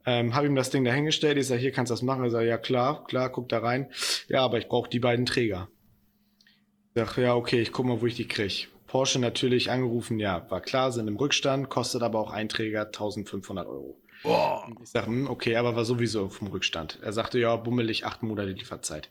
[0.04, 1.36] Ähm, habe ihm das Ding dahingestellt.
[1.36, 2.22] Ich sage, hier kannst du das machen.
[2.22, 3.90] Er sagt, ja klar, klar, guck da rein.
[4.28, 5.68] Ja, aber ich brauche die beiden Träger.
[6.94, 8.68] Ich sag, ja, okay, ich guck mal, wo ich die krieg.
[8.86, 13.66] Porsche natürlich angerufen, ja, war klar, sind im Rückstand, kostet aber auch ein Träger 1500
[13.66, 14.00] Euro.
[14.22, 14.66] Boah.
[14.82, 16.98] Ich sage, hm, okay, aber war sowieso vom Rückstand.
[17.02, 19.10] Er sagte, ja, bummelig acht Monate Lieferzeit.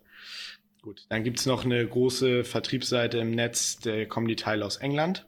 [0.85, 5.25] Gut, dann gibt's noch eine große Vertriebsseite im Netz, da kommen die Teile aus England.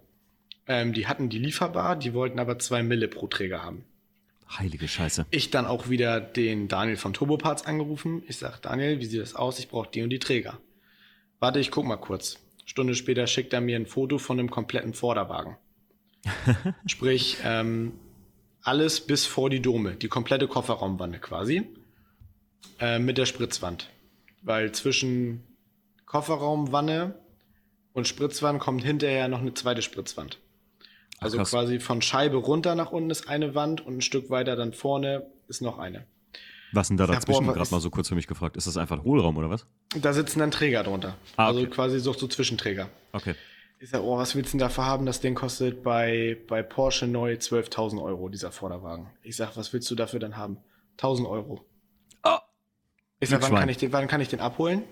[0.67, 3.83] Ähm, die hatten die lieferbar, die wollten aber zwei Mille pro Träger haben.
[4.47, 5.25] Heilige Scheiße.
[5.31, 8.21] Ich dann auch wieder den Daniel von Turboparts angerufen.
[8.27, 9.57] Ich sag, Daniel, wie sieht das aus?
[9.57, 10.59] Ich brauche die und die Träger.
[11.39, 12.37] Warte, ich guck mal kurz.
[12.65, 15.57] Stunde später schickt er mir ein Foto von einem kompletten Vorderwagen.
[16.85, 17.93] Sprich, ähm,
[18.61, 21.63] alles bis vor die Dome, die komplette Kofferraumwanne quasi,
[22.79, 23.89] äh, mit der Spritzwand.
[24.43, 25.46] Weil zwischen
[26.07, 27.13] Kofferraumwanne
[27.93, 30.39] und Spritzwand kommt hinterher noch eine zweite Spritzwand.
[31.19, 34.55] Also Ach, quasi von Scheibe runter nach unten ist eine Wand und ein Stück weiter
[34.55, 36.05] dann vorne ist noch eine.
[36.73, 37.45] Was denn da dazwischen?
[37.45, 38.57] Ja, Gerade mal so kurz für mich gefragt.
[38.57, 39.65] Ist das einfach ein Hohlraum oder was?
[39.99, 41.15] Da sitzen dann Träger drunter.
[41.35, 41.67] Ah, also okay.
[41.67, 42.89] Also quasi so, so Zwischenträger.
[43.13, 43.35] Okay.
[43.79, 45.05] Ich sag, oh, was willst du denn dafür haben?
[45.05, 49.07] Das Ding kostet bei, bei Porsche neu 12.000 Euro, dieser Vorderwagen.
[49.23, 50.57] Ich sag, was willst du dafür dann haben?
[50.97, 51.65] 1.000 Euro.
[52.23, 52.37] Oh.
[53.19, 54.83] Ich sag, wann kann ich, den, wann kann ich den abholen?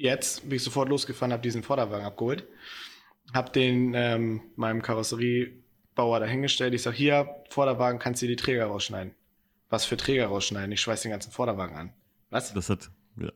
[0.00, 2.46] Jetzt bin ich sofort losgefahren, habe diesen Vorderwagen abgeholt.
[3.34, 6.72] Hab den ähm, meinem Karosseriebauer dahingestellt.
[6.72, 9.14] Ich sag, hier, Vorderwagen, kannst du die Träger rausschneiden.
[9.68, 10.72] Was für Träger rausschneiden?
[10.72, 11.92] Ich schweiß den ganzen Vorderwagen an.
[12.30, 12.54] Was?
[12.54, 12.90] Das hat.
[13.18, 13.28] Ja.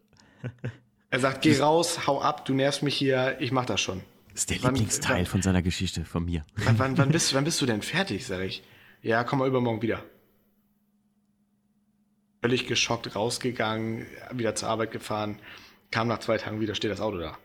[1.11, 4.01] er sagt, geh raus, hau ab, du nervst mich hier, ich mach das schon.
[4.33, 6.47] Das ist der wann, Lieblingsteil wann, von seiner Geschichte, von mir.
[6.57, 8.63] Wann, wann, wann, bist, wann bist du denn fertig, sag ich.
[9.03, 10.03] Ja, komm mal übermorgen wieder.
[12.41, 15.39] Völlig geschockt rausgegangen, wieder zur Arbeit gefahren,
[15.95, 17.39] kam nach zwei Tagen wieder, steht das Auto da.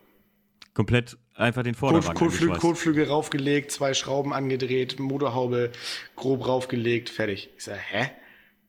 [0.73, 5.71] Komplett einfach den Vorderwagen Kotflügel, Kotflügel raufgelegt, zwei Schrauben angedreht, Motorhaube
[6.15, 7.51] grob raufgelegt, fertig.
[7.57, 8.09] Ich sag, hä?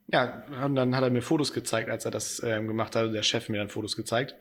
[0.08, 3.22] Ja, und dann hat er mir Fotos gezeigt, als er das ähm, gemacht hat, der
[3.22, 4.34] Chef mir dann Fotos gezeigt.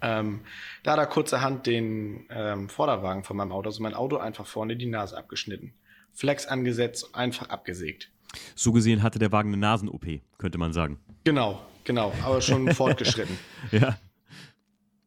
[0.00, 0.42] Ähm,
[0.84, 4.76] da hat er kurzerhand den ähm, Vorderwagen von meinem Auto, also mein Auto einfach vorne
[4.76, 5.74] die Nase abgeschnitten.
[6.12, 8.12] Flex angesetzt, einfach abgesägt.
[8.54, 11.00] So gesehen hatte der Wagen eine Nasen-OP, könnte man sagen.
[11.24, 13.36] Genau, genau, aber schon fortgeschritten.
[13.72, 13.98] Ja.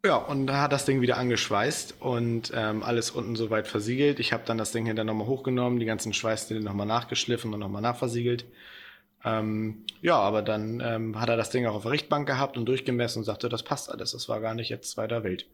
[0.04, 4.20] Ja, und da hat das Ding wieder angeschweißt und ähm, alles unten soweit versiegelt.
[4.20, 7.84] Ich habe dann das Ding hinterher nochmal hochgenommen, die ganzen Schweißnägel nochmal nachgeschliffen und nochmal
[7.84, 8.46] nachversiegelt.
[9.24, 12.66] Ähm, ja, aber dann ähm, hat er das Ding auch auf der Richtbank gehabt und
[12.66, 15.46] durchgemessen und sagte, das passt alles, das war gar nicht jetzt zweiter Welt.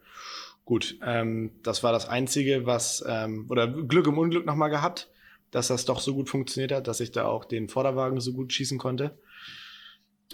[0.64, 5.10] Gut, ähm, das war das Einzige, was, ähm, oder Glück im Unglück nochmal gehabt,
[5.52, 8.54] dass das doch so gut funktioniert hat, dass ich da auch den Vorderwagen so gut
[8.54, 9.18] schießen konnte.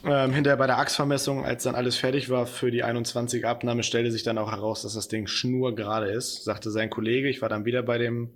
[0.05, 4.11] Ähm, hinterher bei der Achsvermessung, als dann alles fertig war für die 21 Abnahme, stellte
[4.11, 7.29] sich dann auch heraus, dass das Ding schnurgerade ist, sagte sein Kollege.
[7.29, 8.31] Ich war dann wieder bei dem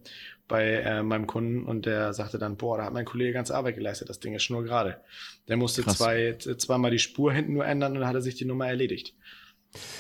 [0.48, 3.76] bei äh, meinem Kunden und der sagte dann, boah, da hat mein Kollege ganze Arbeit
[3.76, 5.02] geleistet, das Ding ist nur gerade.
[5.48, 8.46] Der musste zwei, zweimal die Spur hinten nur ändern und dann hat er sich die
[8.46, 9.14] Nummer erledigt.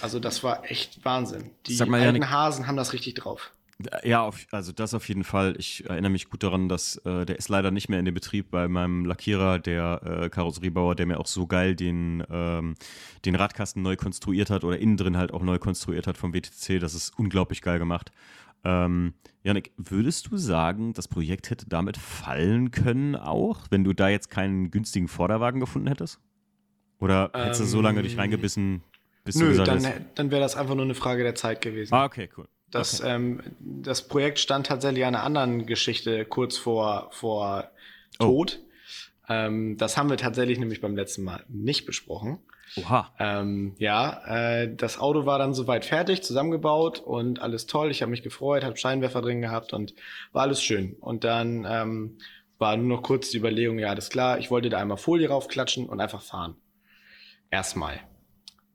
[0.02, 1.52] Also das war echt Wahnsinn.
[1.66, 3.52] Die mal, alten Janik, Hasen haben das richtig drauf.
[4.04, 5.54] Ja, auf, also das auf jeden Fall.
[5.60, 8.50] Ich erinnere mich gut daran, dass äh, der ist leider nicht mehr in dem Betrieb
[8.50, 12.74] bei meinem Lackierer, der äh, Karosseriebauer, der mir auch so geil den, ähm,
[13.24, 16.80] den Radkasten neu konstruiert hat oder innen drin halt auch neu konstruiert hat vom WTC.
[16.80, 18.12] Das ist unglaublich geil gemacht.
[18.64, 19.14] Ähm,
[19.44, 24.32] Janik, würdest du sagen, das Projekt hätte damit fallen können auch, wenn du da jetzt
[24.32, 26.20] keinen günstigen Vorderwagen gefunden hättest?
[27.00, 28.82] Oder hättest du so lange dich ähm, reingebissen,
[29.24, 30.02] bis nö, du gesagt dann, hast?
[30.16, 31.94] dann wäre das einfach nur eine Frage der Zeit gewesen.
[31.94, 32.48] Ah, okay, cool.
[32.72, 33.16] Das, okay.
[33.16, 37.72] Ähm, das Projekt stand tatsächlich einer anderen Geschichte kurz vor, vor
[38.20, 38.26] oh.
[38.26, 38.60] Tod.
[38.60, 38.68] Oh.
[39.30, 42.40] Ähm, das haben wir tatsächlich nämlich beim letzten Mal nicht besprochen.
[42.76, 43.14] Oha.
[43.20, 47.92] Ähm, ja, äh, das Auto war dann soweit fertig, zusammengebaut und alles toll.
[47.92, 49.94] Ich habe mich gefreut, habe Scheinwerfer drin gehabt und
[50.34, 50.96] war alles schön.
[51.00, 52.18] Und dann ähm,
[52.58, 55.88] war nur noch kurz die Überlegung, ja, alles klar, ich wollte da einmal Folie raufklatschen
[55.88, 56.56] und einfach fahren.
[57.50, 58.00] Erstmal.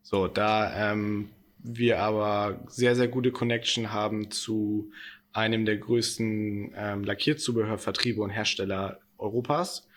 [0.02, 1.30] So, da ähm,
[1.62, 4.90] wir aber sehr, sehr gute Connection haben zu
[5.32, 9.88] einem der größten ähm, Lackierzubehörvertriebe und Hersteller Europas,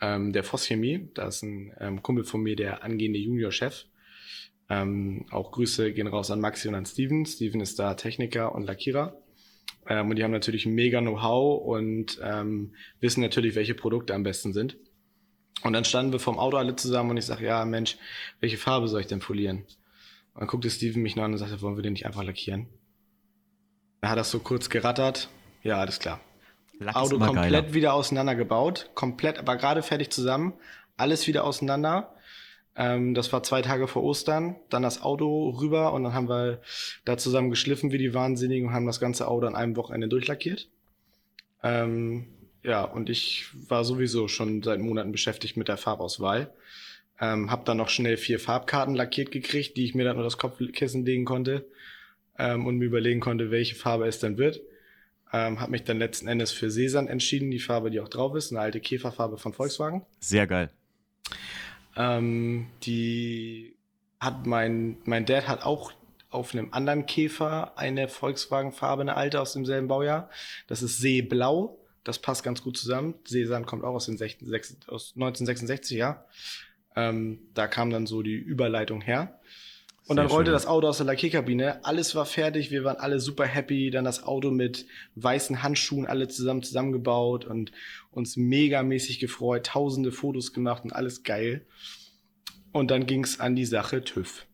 [0.00, 1.08] ähm, der Chemie.
[1.14, 3.86] Da ist ein ähm, Kumpel von mir, der angehende Juniorchef.
[4.68, 7.24] Ähm, auch Grüße gehen raus an Maxi und an Steven.
[7.26, 9.16] Steven ist da Techniker und Lackierer.
[9.88, 14.52] Ähm, und die haben natürlich mega Know-how und ähm, wissen natürlich, welche Produkte am besten
[14.52, 14.76] sind.
[15.62, 17.96] Und dann standen wir vom Auto alle zusammen und ich sage, ja Mensch,
[18.40, 19.64] welche Farbe soll ich denn polieren?
[20.34, 22.66] Und dann guckte Steven mich noch an und sagte, wollen wir den nicht einfach lackieren?
[24.00, 25.28] Dann hat das so kurz gerattert.
[25.62, 26.20] Ja, alles klar.
[26.78, 27.74] Lack Auto komplett geiler.
[27.74, 30.54] wieder auseinandergebaut, komplett, aber gerade fertig zusammen,
[30.96, 32.14] alles wieder auseinander.
[32.76, 36.60] Ähm, das war zwei Tage vor Ostern, dann das Auto rüber und dann haben wir
[37.04, 40.68] da zusammen geschliffen wie die Wahnsinnigen und haben das ganze Auto an einem Wochenende durchlackiert.
[41.62, 42.26] Ähm,
[42.64, 46.52] ja, und ich war sowieso schon seit Monaten beschäftigt mit der Farbauswahl.
[47.24, 50.36] Ähm, hab dann noch schnell vier Farbkarten lackiert gekriegt, die ich mir dann nur das
[50.36, 51.64] Kopfkissen legen konnte
[52.38, 54.60] ähm, und mir überlegen konnte, welche Farbe es dann wird.
[55.32, 58.52] Ähm, habe mich dann letzten Endes für Sesand entschieden, die Farbe, die auch drauf ist,
[58.52, 60.04] eine alte Käferfarbe von Volkswagen.
[60.20, 60.70] Sehr geil.
[61.96, 63.74] Ähm, die
[64.20, 65.92] hat mein, mein Dad hat auch
[66.30, 70.30] auf einem anderen Käfer eine Volkswagen-Farbe, eine alte aus demselben Baujahr.
[70.66, 71.78] Das ist Seeblau.
[72.02, 73.14] Das passt ganz gut zusammen.
[73.24, 76.24] Seesand kommt auch aus, den 16, aus 1966, ja.
[76.96, 79.40] Ähm, da kam dann so die Überleitung her.
[80.06, 80.54] Und dann rollte schön.
[80.54, 81.84] das Auto aus der Lackierkabine.
[81.84, 82.70] Alles war fertig.
[82.70, 83.90] Wir waren alle super happy.
[83.90, 87.72] Dann das Auto mit weißen Handschuhen alle zusammen zusammengebaut und
[88.10, 89.66] uns megamäßig gefreut.
[89.66, 91.64] Tausende Fotos gemacht und alles geil.
[92.72, 94.46] Und dann ging's an die Sache TÜV.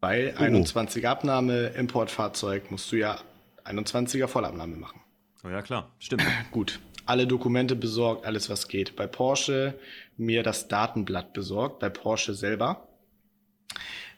[0.00, 0.42] Weil oh.
[0.42, 3.18] 21 Abnahme, Importfahrzeug, musst du ja
[3.64, 5.00] 21er Vollabnahme machen.
[5.44, 5.90] Oh ja, klar.
[5.98, 6.22] Stimmt.
[6.52, 6.78] Gut.
[7.06, 8.96] Alle Dokumente besorgt, alles was geht.
[8.96, 9.78] Bei Porsche
[10.16, 12.88] mir das Datenblatt besorgt, bei Porsche selber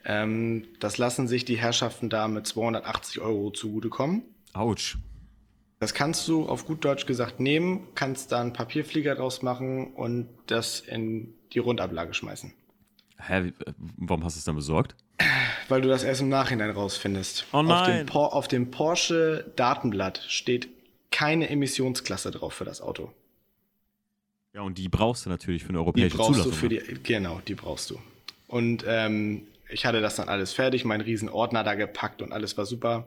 [0.06, 4.22] ähm, das lassen sich die Herrschaften da mit 280 Euro zugutekommen.
[4.52, 4.98] Autsch.
[5.80, 10.28] Das kannst du auf gut Deutsch gesagt nehmen, kannst da einen Papierflieger draus machen und
[10.46, 12.54] das in die Rundablage schmeißen.
[13.18, 13.52] Hä,
[13.98, 14.94] warum hast du es dann besorgt?
[15.68, 17.46] Weil du das erst im Nachhinein rausfindest.
[17.52, 18.09] Oh nein.
[18.09, 20.68] Auf dem, auf dem Porsche Datenblatt steht
[21.11, 23.12] keine Emissionsklasse drauf für das Auto.
[24.57, 26.53] Ja, und die brauchst du natürlich für eine europäische die brauchst Zulassung.
[26.53, 27.99] Du für die, genau, die brauchst du.
[28.47, 32.57] Und ähm, ich hatte das dann alles fertig, meinen riesen Ordner da gepackt und alles
[32.57, 33.07] war super.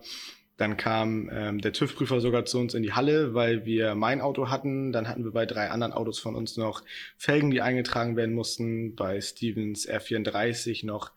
[0.58, 4.50] Dann kam ähm, der TÜV-Prüfer sogar zu uns in die Halle, weil wir mein Auto
[4.50, 4.92] hatten.
[4.92, 6.84] Dann hatten wir bei drei anderen Autos von uns noch
[7.18, 8.94] Felgen, die eingetragen werden mussten.
[8.94, 11.14] Bei Stevens R34 noch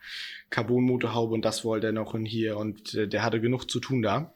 [0.48, 2.56] Carbon-Motorhaube und das wollte er noch in hier.
[2.56, 4.32] Und äh, der hatte genug zu tun da.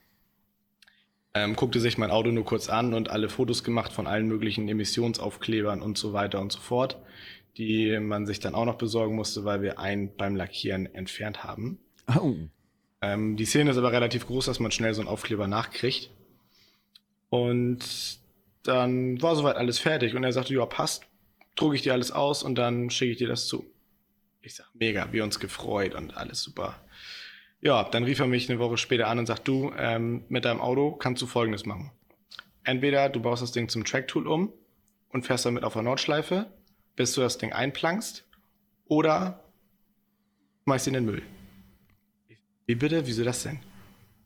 [1.36, 4.68] Ähm, guckte sich mein Auto nur kurz an und alle Fotos gemacht von allen möglichen
[4.68, 6.98] Emissionsaufklebern und so weiter und so fort
[7.56, 11.78] die man sich dann auch noch besorgen musste, weil wir einen beim Lackieren entfernt haben.
[12.14, 12.34] Oh.
[13.00, 16.10] Ähm, die Szene ist aber relativ groß, dass man schnell so einen Aufkleber nachkriegt.
[17.30, 18.18] Und
[18.62, 21.04] dann war soweit alles fertig und er sagte, ja, passt,
[21.54, 23.64] drucke ich dir alles aus und dann schicke ich dir das zu.
[24.42, 26.76] Ich sag, mega, wir uns gefreut und alles super.
[27.60, 30.60] Ja, dann rief er mich eine Woche später an und sagt, du, ähm, mit deinem
[30.60, 31.90] Auto kannst du Folgendes machen.
[32.64, 34.52] Entweder du baust das Ding zum Track-Tool um
[35.10, 36.50] und fährst damit auf der Nordschleife
[36.96, 38.24] bis du das Ding einplankst
[38.88, 39.44] oder
[40.64, 41.22] schmeißt in den Müll.
[42.64, 43.06] Wie bitte?
[43.06, 43.60] Wieso das denn?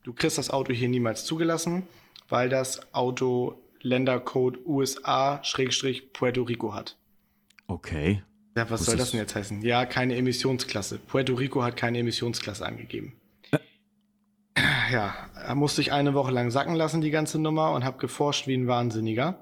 [0.03, 1.83] Du kriegst das Auto hier niemals zugelassen,
[2.29, 6.97] weil das Auto Ländercode USA-Puerto Rico hat.
[7.66, 8.23] Okay.
[8.57, 9.62] Ja, was, was soll das denn jetzt heißen?
[9.62, 10.99] Ja, keine Emissionsklasse.
[10.99, 13.20] Puerto Rico hat keine Emissionsklasse angegeben.
[14.90, 15.14] Ja,
[15.55, 18.66] musste ich eine Woche lang sacken lassen, die ganze Nummer, und habe geforscht wie ein
[18.66, 19.38] Wahnsinniger.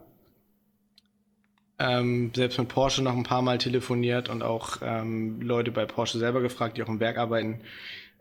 [1.79, 6.19] Ähm, selbst mit Porsche noch ein paar Mal telefoniert und auch ähm, Leute bei Porsche
[6.19, 7.61] selber gefragt, die auch im Werk arbeiten.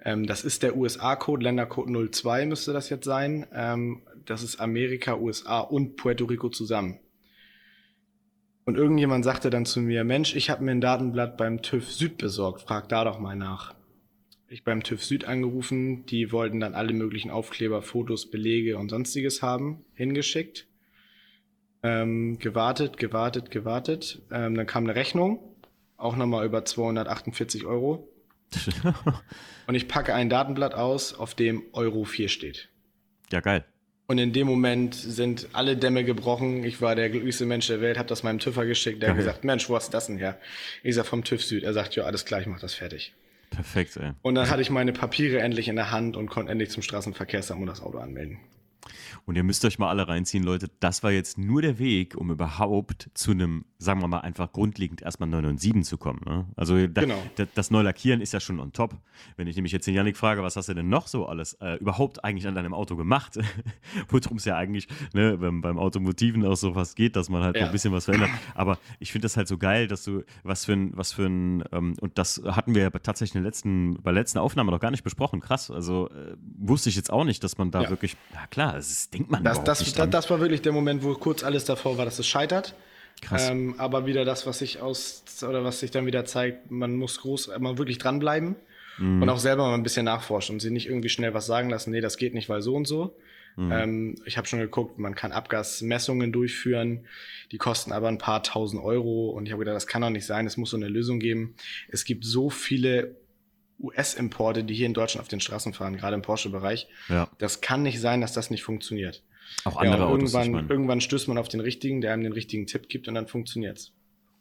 [0.06, 3.48] Ähm, das ist der USA-Code, Ländercode 02 müsste das jetzt sein.
[3.54, 7.00] Ähm, das ist Amerika, USA und Puerto Rico zusammen.
[8.66, 12.18] Und irgendjemand sagte dann zu mir, Mensch, ich habe mir ein Datenblatt beim TÜV Süd
[12.18, 13.77] besorgt, frag da doch mal nach.
[14.50, 19.42] Ich beim TÜV Süd angerufen, die wollten dann alle möglichen Aufkleber, Fotos, Belege und sonstiges
[19.42, 20.68] haben, hingeschickt.
[21.84, 24.22] Ähm, gewartet, gewartet, gewartet.
[24.32, 25.40] Ähm, dann kam eine Rechnung
[25.98, 28.08] auch nochmal über 248 Euro.
[29.68, 32.70] und ich packe ein Datenblatt aus, auf dem Euro 4 steht.
[33.32, 33.66] Ja, geil.
[34.10, 36.64] Und in dem Moment sind alle Dämme gebrochen.
[36.64, 39.02] Ich war der glücklichste Mensch der Welt, habe das meinem TÜVer geschickt.
[39.04, 40.40] Der hat gesagt, Mensch, wo hast du das denn her?
[40.82, 41.64] Ich sag vom TÜV Süd.
[41.64, 43.14] Er sagt, ja, alles klar, ich mach das fertig.
[43.50, 44.12] Perfekt, ey.
[44.22, 47.62] Und dann hatte ich meine Papiere endlich in der Hand und konnte endlich zum Straßenverkehrsamt
[47.62, 48.40] und das Auto anmelden.
[49.26, 50.70] Und ihr müsst euch mal alle reinziehen, Leute.
[50.80, 55.02] Das war jetzt nur der Weg, um überhaupt zu einem, sagen wir mal, einfach grundlegend
[55.02, 56.22] erstmal 9 und 7 zu kommen.
[56.26, 56.46] Ne?
[56.56, 57.24] Also da, Genau.
[57.36, 58.96] da, das Neulackieren ist ja schon on top.
[59.36, 61.76] Wenn ich nämlich jetzt den Janik frage, was hast du denn noch so alles äh,
[61.76, 63.38] überhaupt eigentlich an deinem Auto gemacht?
[64.10, 67.56] Worum es ja eigentlich ne, beim, beim Automotiven auch so was geht, dass man halt
[67.58, 67.66] Ja.
[67.66, 68.32] ein bisschen was verändert.
[68.56, 71.64] Aber ich finde das halt so geil, dass du was für ein, was für ein,
[71.72, 74.80] ähm, und das hatten wir ja tatsächlich in der letzten, bei der letzten Aufnahme noch
[74.80, 75.40] gar nicht besprochen.
[75.40, 75.72] Krass.
[75.72, 77.90] Also äh, wusste ich jetzt auch nicht, dass man da Ja.
[77.90, 80.72] wirklich, ja klar, das denkt man Das, überhaupt das, nicht das, das war wirklich der
[80.72, 82.74] Moment, wo kurz alles davor war, dass es scheitert.
[83.22, 83.50] Krass.
[83.50, 87.20] Ähm, aber wieder das, was sich aus oder was sich dann wieder zeigt, man muss
[87.22, 88.56] groß, man wirklich dranbleiben
[89.00, 89.22] Mhm.
[89.22, 91.92] und auch selber mal ein bisschen nachforschen und sie nicht irgendwie schnell was sagen lassen,
[91.92, 93.16] nee, das geht nicht, weil so und so.
[93.56, 93.72] Mhm.
[93.72, 97.06] Ähm, ich habe schon geguckt, man kann Abgasmessungen durchführen,
[97.52, 100.26] die kosten aber ein paar tausend Euro und ich habe gedacht, das kann doch nicht
[100.26, 101.56] sein, es muss so eine Lösung geben.
[101.90, 103.16] Es gibt so viele
[103.80, 106.88] US-Importe, die hier in Deutschland auf den Straßen fahren, gerade im Porsche-Bereich.
[107.10, 109.24] Ja, Das kann nicht sein, dass das nicht funktioniert.
[109.66, 110.34] auch andere ja, Autos.
[110.34, 113.28] Irgendwann, irgendwann stößt man auf den richtigen, der einem den richtigen Tipp gibt und dann
[113.28, 113.94] funktioniert's.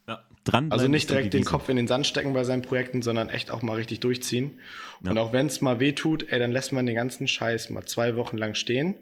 [0.08, 1.44] Ja, dran Also nicht direkt den.
[1.44, 4.58] Kopf in den Sand stecken bei seinen Projekten, sondern echt auch mal richtig durchziehen.
[5.04, 5.10] Ja.
[5.10, 7.84] Und auch wenn es mal weh tut, ey, dann lässt man den ganzen Scheiß mal
[7.84, 8.94] zwei Wochen lang stehen,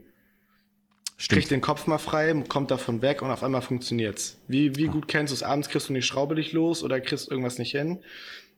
[1.16, 1.38] Stimmt.
[1.40, 4.38] kriegt den Kopf mal frei, kommt davon weg und auf einmal funktioniert's.
[4.48, 5.42] Wie, wie gut kennst du es?
[5.42, 8.00] Abends kriegst du die Schraube nicht los oder kriegst irgendwas nicht hin.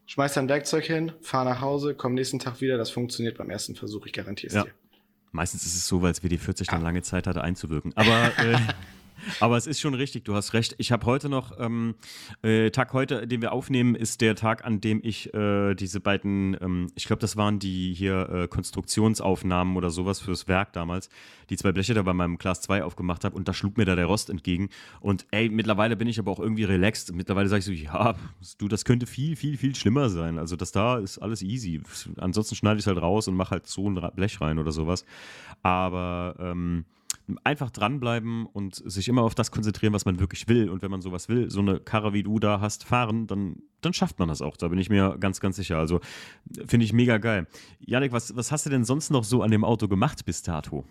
[0.07, 2.79] Schmeiß dein Werkzeug hin, fahr nach Hause, komm nächsten Tag wieder.
[2.79, 4.65] Das funktioniert beim ersten Versuch, ich garantiere es Ja.
[4.65, 4.71] dir.
[5.33, 7.93] Meistens ist es so, weil es WD40 dann lange Zeit hatte einzuwirken.
[7.97, 8.57] Aber, äh,
[9.41, 10.75] aber es ist schon richtig, du hast recht.
[10.79, 11.95] Ich habe heute noch, ähm,
[12.43, 16.57] äh, Tag heute, den wir aufnehmen, ist der Tag, an dem ich äh, diese beiden,
[16.61, 21.09] ähm, ich glaube, das waren die hier äh, Konstruktionsaufnahmen oder sowas fürs Werk damals,
[21.51, 23.97] die zwei Bleche da bei meinem Class 2 aufgemacht habe und da schlug mir da
[23.97, 24.69] der Rost entgegen.
[25.01, 27.15] Und ey, mittlerweile bin ich aber auch irgendwie relaxed.
[27.15, 28.15] Mittlerweile sage ich so, ja,
[28.59, 30.39] du, das könnte viel, viel, viel schlimmer sein.
[30.39, 31.81] Also das da ist alles easy.
[32.19, 35.05] Ansonsten schneide ich es halt raus und mache halt so ein Blech rein oder sowas.
[35.63, 36.85] Aber ähm,
[37.45, 40.71] einfach dranbleiben und sich immer auf das konzentrieren, was man wirklich will.
[40.71, 43.93] Und wenn man sowas will, so eine Karre wie du da hast, fahren, dann, dann
[43.93, 44.57] schafft man das auch.
[44.57, 45.79] Da bin ich mir ganz, ganz sicher.
[45.79, 46.01] Also
[46.67, 47.47] finde ich mega geil.
[47.81, 50.85] Janik, was, was hast du denn sonst noch so an dem Auto gemacht bis dato?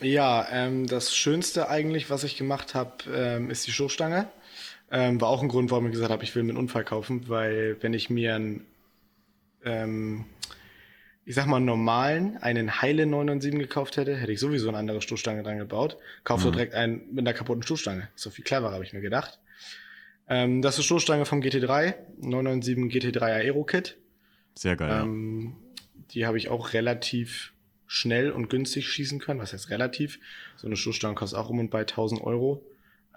[0.00, 4.28] Ja, ähm, das Schönste eigentlich, was ich gemacht habe, ähm, ist die Stoßstange.
[4.90, 7.28] Ähm, war auch ein Grund, warum ich gesagt habe, ich will mir einen Unfall kaufen,
[7.28, 8.66] weil wenn ich mir einen,
[9.64, 10.26] ähm,
[11.24, 15.00] ich sag mal, einen normalen, einen Heile 997 gekauft hätte, hätte ich sowieso eine andere
[15.00, 15.96] Stoßstange dran gebaut.
[16.24, 18.08] Kaufst du direkt einen mit einer kaputten Stoßstange.
[18.22, 19.38] Doch viel cleverer, habe ich mir gedacht.
[20.28, 23.96] Ähm, das ist Stoßstange vom GT3, 997 GT3 Aero Kit.
[24.54, 25.02] Sehr geil.
[25.02, 25.54] Ähm,
[26.10, 27.52] die habe ich auch relativ
[27.86, 29.40] schnell und günstig schießen können.
[29.40, 30.18] Was heißt relativ?
[30.56, 32.64] So eine Stoßstange kostet auch um und bei 1000 Euro.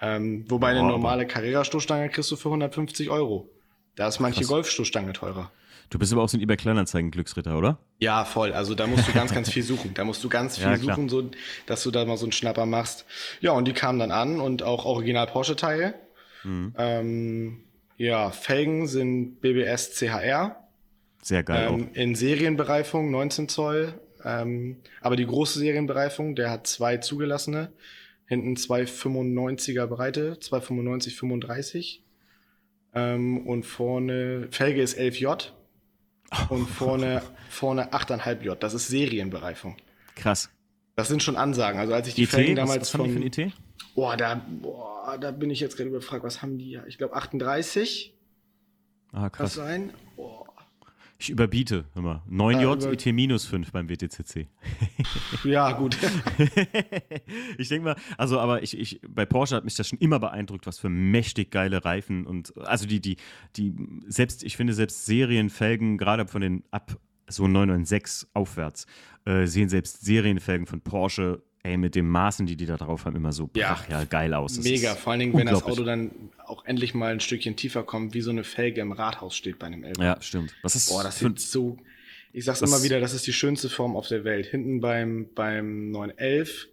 [0.01, 3.49] Ähm, wobei eine Ja, aber- normale Carrera-Stoßstange kriegst du für 150 Euro.
[3.95, 4.43] Da ist manche.
[4.43, 5.51] Golfstoßstange teurer.
[5.89, 7.79] Du bist aber auch so ein eBay Kleinanzeigen-Glücksritter, oder?
[7.99, 8.53] Ja, voll.
[8.53, 9.93] Also da musst du ganz, ganz viel suchen.
[9.93, 11.29] Da musst du ganz viel Ja, suchen, so,
[11.65, 13.05] dass du da mal so einen Schnapper machst.
[13.39, 15.93] Ja, und die kamen dann an und auch original Porsche-Teile.
[16.43, 16.73] Mhm.
[16.77, 17.63] Ähm,
[17.97, 20.57] ja, Felgen sind BBS CHR.
[21.21, 23.93] Sehr geil Ähm, in Serienbereifung 19 Zoll.
[24.23, 27.71] Ähm, aber die große Serienbereifung, der hat zwei zugelassene.
[28.27, 32.03] Hinten zwei 95er Breite, zwei 95, 35.
[32.95, 35.51] Ähm, und vorne, Felge ist 11J.
[36.49, 38.55] Und vorne, vorne 8,5J.
[38.55, 39.77] Das ist Serienbereifung.
[40.15, 40.49] Krass.
[40.95, 41.79] Das sind schon Ansagen.
[41.79, 42.29] Also als ich die IT?
[42.29, 43.53] Felgen was, damals was haben die für ein von, IT?
[43.95, 46.23] boah, da, boah, da bin ich jetzt gerade überfragt.
[46.23, 46.79] Was haben die?
[46.87, 48.13] Ich glaube 38.
[49.11, 49.53] Ah, Kann krass.
[49.53, 49.93] sein?
[50.15, 50.45] Boah.
[51.17, 52.23] Ich überbiete immer.
[52.27, 54.47] 9 Ah, J, über- IT minus 5 beim WTCC.
[55.45, 55.97] Ja, gut.
[57.57, 60.65] ich denke mal, also aber ich, ich, bei Porsche hat mich das schon immer beeindruckt,
[60.67, 63.17] was für mächtig geile Reifen und also die, die,
[63.55, 63.73] die,
[64.07, 68.85] selbst, ich finde selbst Serienfelgen, gerade von den ab so 996 aufwärts,
[69.25, 73.15] äh, sehen selbst Serienfelgen von Porsche, ey, mit den Maßen, die die da drauf haben,
[73.15, 73.73] immer so Ja.
[73.73, 74.55] brachial geil aus.
[74.55, 75.63] Das Mega, vor allen Dingen, wenn das.
[75.63, 76.11] Auto dann
[76.45, 79.67] auch endlich mal ein Stückchen tiefer kommt, wie so eine Felge im Rathaus steht bei
[79.67, 80.03] einem Elber.
[80.03, 80.53] Ja, stimmt.
[80.61, 81.77] Was ist Boah, das sieht so.
[82.33, 84.45] Ich sag's immer wieder, das ist die schönste Form auf der Welt.
[84.45, 86.67] Hinten beim, beim 911,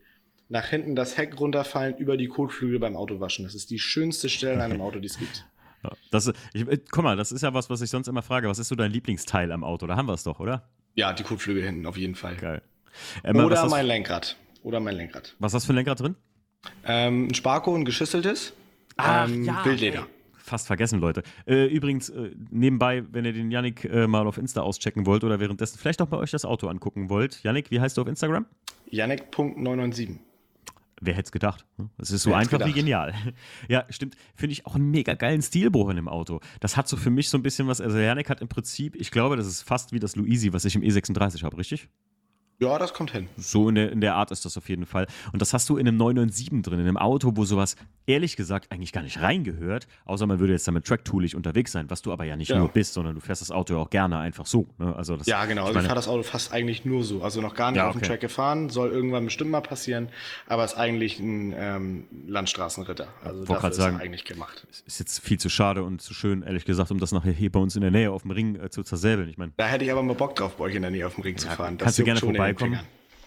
[0.48, 3.44] nach hinten das Heck runterfallen, über die Kotflügel beim Autowaschen.
[3.44, 5.46] Das ist die schönste Stelle an einem Auto, die es gibt.
[5.84, 8.48] ja, das, ich, äh, guck mal, das ist ja was, was ich sonst immer frage.
[8.48, 9.86] Was ist so dein Lieblingsteil am Auto?
[9.86, 10.68] Da haben wir es doch, oder?
[10.96, 12.36] Ja, die Kotflügel hinten, auf jeden Fall.
[12.36, 12.60] Geil.
[13.22, 14.36] Emma, was, Oder mein Lenkrad.
[14.62, 15.34] Oder mein Lenkrad.
[15.38, 16.16] was hast du für ein Lenkrad drin?
[16.84, 18.52] Ähm, ein Sparko, ein geschüsseltes.
[18.96, 20.06] Ach, ähm, ja, Wildleder.
[20.36, 21.22] fast vergessen, Leute.
[21.46, 25.40] Äh, übrigens, äh, nebenbei, wenn ihr den Yannick äh, mal auf Insta auschecken wollt oder
[25.40, 27.42] währenddessen vielleicht auch bei euch das Auto angucken wollt.
[27.42, 28.46] Yannick, wie heißt du auf Instagram?
[28.90, 30.18] Yannick.997.
[31.04, 31.64] Wer hätte es gedacht?
[31.98, 32.68] Es ist so einfach gedacht.
[32.68, 33.12] wie genial.
[33.68, 34.14] Ja, stimmt.
[34.36, 36.38] Finde ich auch einen mega geilen Stilbruch in dem Auto.
[36.60, 37.80] Das hat so für mich so ein bisschen was.
[37.80, 40.76] Also, Yannick hat im Prinzip, ich glaube, das ist fast wie das Luisi, was ich
[40.76, 41.88] im E36 habe, richtig?
[42.58, 43.28] Ja, das kommt hin.
[43.36, 45.06] So in der, in der Art ist das auf jeden Fall.
[45.32, 47.76] Und das hast du in einem 997 drin, in einem Auto, wo sowas
[48.06, 52.02] ehrlich gesagt eigentlich gar nicht reingehört, außer man würde jetzt damit tracktoolig unterwegs sein, was
[52.02, 52.58] du aber ja nicht ja.
[52.58, 54.68] nur bist, sondern du fährst das Auto ja auch gerne einfach so.
[54.78, 54.94] Ne?
[54.94, 55.66] Also das, ja, genau.
[55.66, 57.22] Also ich, ich fahre das Auto fast eigentlich nur so.
[57.22, 60.08] Also noch gar nicht ja, auf dem Track gefahren, soll irgendwann bestimmt mal passieren,
[60.46, 63.08] aber ist eigentlich ein ähm, Landstraßenritter.
[63.24, 64.66] Also dafür ist sagen, eigentlich gemacht.
[64.86, 67.60] Ist jetzt viel zu schade und zu schön, ehrlich gesagt, um das nachher hier bei
[67.60, 69.28] uns in der Nähe auf dem Ring äh, zu zersäbeln.
[69.28, 71.14] Ich mein, da hätte ich aber mal Bock drauf, bei euch in der Nähe auf
[71.14, 71.78] dem Ring ja, zu fahren.
[71.78, 72.80] Das kannst du gerne vorbei vorbeikommen.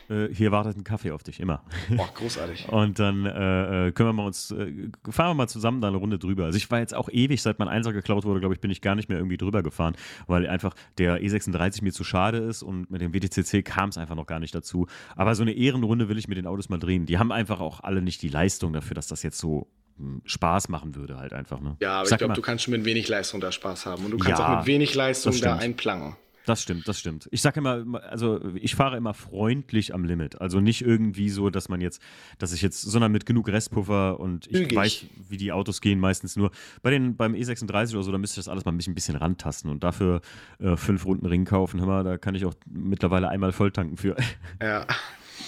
[0.09, 1.63] Äh, hier wartet ein Kaffee auf dich, immer.
[1.89, 2.68] Boah, großartig.
[2.72, 5.97] Und dann äh, äh, können wir mal uns, äh, fahren wir mal zusammen da eine
[5.97, 6.45] Runde drüber.
[6.45, 8.82] Also ich war jetzt auch ewig, seit mein Einser geklaut wurde, glaube ich, bin ich
[8.82, 9.95] gar nicht mehr irgendwie drüber gefahren,
[10.28, 14.16] weil einfach der E36 mir zu schade ist und mit dem WTCC kam es einfach
[14.16, 14.88] noch gar nicht dazu.
[15.16, 17.05] Aber so eine Ehrenrunde will ich mit den Autos mal drehen.
[17.05, 20.70] Die haben einfach auch alle nicht die Leistung dafür, dass das jetzt so hm, Spaß
[20.70, 21.59] machen würde halt einfach.
[21.61, 21.78] Ne?
[21.82, 24.11] Ja, aber Sag ich glaube, du kannst schon mit wenig Leistung da Spaß haben und
[24.11, 26.16] du kannst ja, auch mit wenig Leistung da einplangen.
[26.46, 27.28] Das stimmt, das stimmt.
[27.32, 30.39] Ich sage immer, also ich fahre immer freundlich am Limit.
[30.41, 32.02] Also nicht irgendwie so, dass man jetzt,
[32.38, 34.76] dass ich jetzt, sondern mit genug Restpuffer und ich Ügig.
[34.76, 36.52] weiß, wie die Autos gehen meistens nur.
[36.84, 39.72] Bei den, beim E36 oder so, da müsste ich das alles mal ein bisschen, rantasten
[39.72, 40.22] und dafür
[40.60, 41.80] äh, fünf Runden Ring kaufen.
[41.80, 44.16] Hör mal, da kann ich auch mittlerweile einmal volltanken für.
[44.62, 44.86] Ja,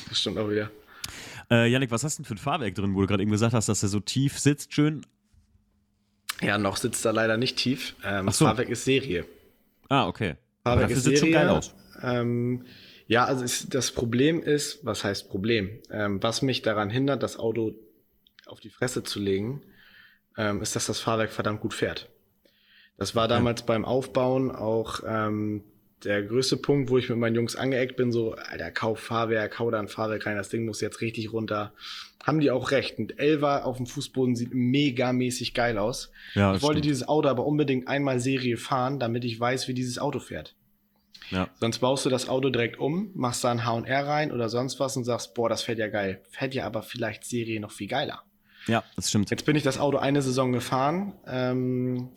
[0.10, 0.70] das stimmt auch wieder.
[1.50, 3.54] Äh, Janik, was hast du denn für ein Fahrwerk drin, wo du gerade eben gesagt
[3.54, 5.06] hast, dass er so tief sitzt, schön?
[6.42, 7.96] Ja, noch sitzt er leider nicht tief.
[8.04, 8.26] Ähm, so.
[8.26, 9.26] Das Fahrwerk ist Serie.
[9.90, 10.36] Ah, okay.
[10.70, 11.74] Fahrwerk dafür sieht schon geil aus.
[12.02, 12.66] Ähm,
[13.08, 15.80] ja, also ist, das Problem ist, was heißt Problem?
[15.92, 17.74] Ähm, was mich daran hindert, das Auto
[18.46, 19.62] auf die Fresse zu legen,
[20.38, 22.10] ähm, ist, dass das Fahrwerk verdammt gut fährt.
[22.98, 23.66] Das war damals ja.
[23.68, 25.64] beim Aufbauen auch ähm,
[26.04, 29.72] der größte Punkt, wo ich mit meinen Jungs angeeckt bin, so, alter, kauf Fahrwerk, hau
[29.72, 31.74] da ein Fahrwerk rein, das Ding muss jetzt richtig runter.
[32.24, 33.00] Haben die auch recht.
[33.00, 36.12] Und Elva auf dem Fußboden sieht megamäßig geil aus.
[36.34, 36.86] Ja, ich wollte stimmt.
[36.86, 40.56] dieses Auto aber unbedingt einmal Serie fahren, damit ich weiß, wie dieses Auto fährt.
[41.32, 41.50] Ja.
[41.56, 44.96] Sonst baust du das Auto direkt um, machst da ein HR rein oder sonst was
[44.98, 46.22] und sagst, boah, das fährt ja geil.
[46.30, 48.24] Fährt ja aber vielleicht Serie noch viel geiler.
[48.68, 49.30] Ja, das stimmt.
[49.30, 52.10] Jetzt bin ich das Auto eine Saison gefahren, ähm,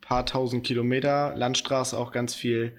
[0.00, 2.76] paar tausend Kilometer, Landstraße auch ganz viel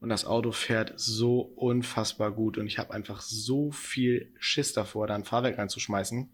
[0.00, 5.06] und das Auto fährt so unfassbar gut und ich habe einfach so viel Schiss davor,
[5.06, 6.30] da ein Fahrwerk reinzuschmeißen.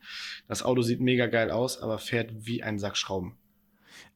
[0.49, 3.37] Das Auto sieht mega geil aus, aber fährt wie ein Sack Schrauben.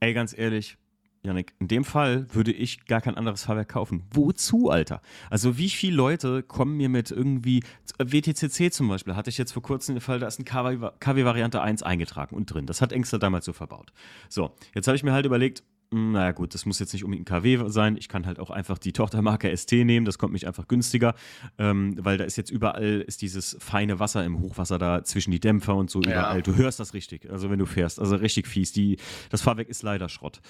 [0.00, 0.76] Ey, ganz ehrlich,
[1.24, 4.02] Janik, in dem Fall würde ich gar kein anderes Fahrwerk kaufen.
[4.12, 5.00] Wozu, Alter?
[5.30, 7.62] Also wie viele Leute kommen mir mit irgendwie,
[7.98, 11.82] WTCC zum Beispiel, hatte ich jetzt vor kurzem den Fall, da ist ein KW-Variante 1
[11.82, 12.66] eingetragen und drin.
[12.66, 13.92] Das hat Engster damals so verbaut.
[14.28, 15.62] So, jetzt habe ich mir halt überlegt,
[15.94, 17.96] naja gut, das muss jetzt nicht unbedingt ein KW sein.
[17.96, 21.14] Ich kann halt auch einfach die Tochtermarke ST nehmen, das kommt mich einfach günstiger,
[21.58, 25.40] ähm, weil da ist jetzt überall ist dieses feine Wasser im Hochwasser da zwischen die
[25.40, 26.10] Dämpfer und so ja.
[26.10, 26.42] überall.
[26.42, 28.72] Du hörst das richtig, also wenn du fährst, also richtig fies.
[28.72, 28.96] Die,
[29.30, 30.40] das Fahrwerk ist leider Schrott.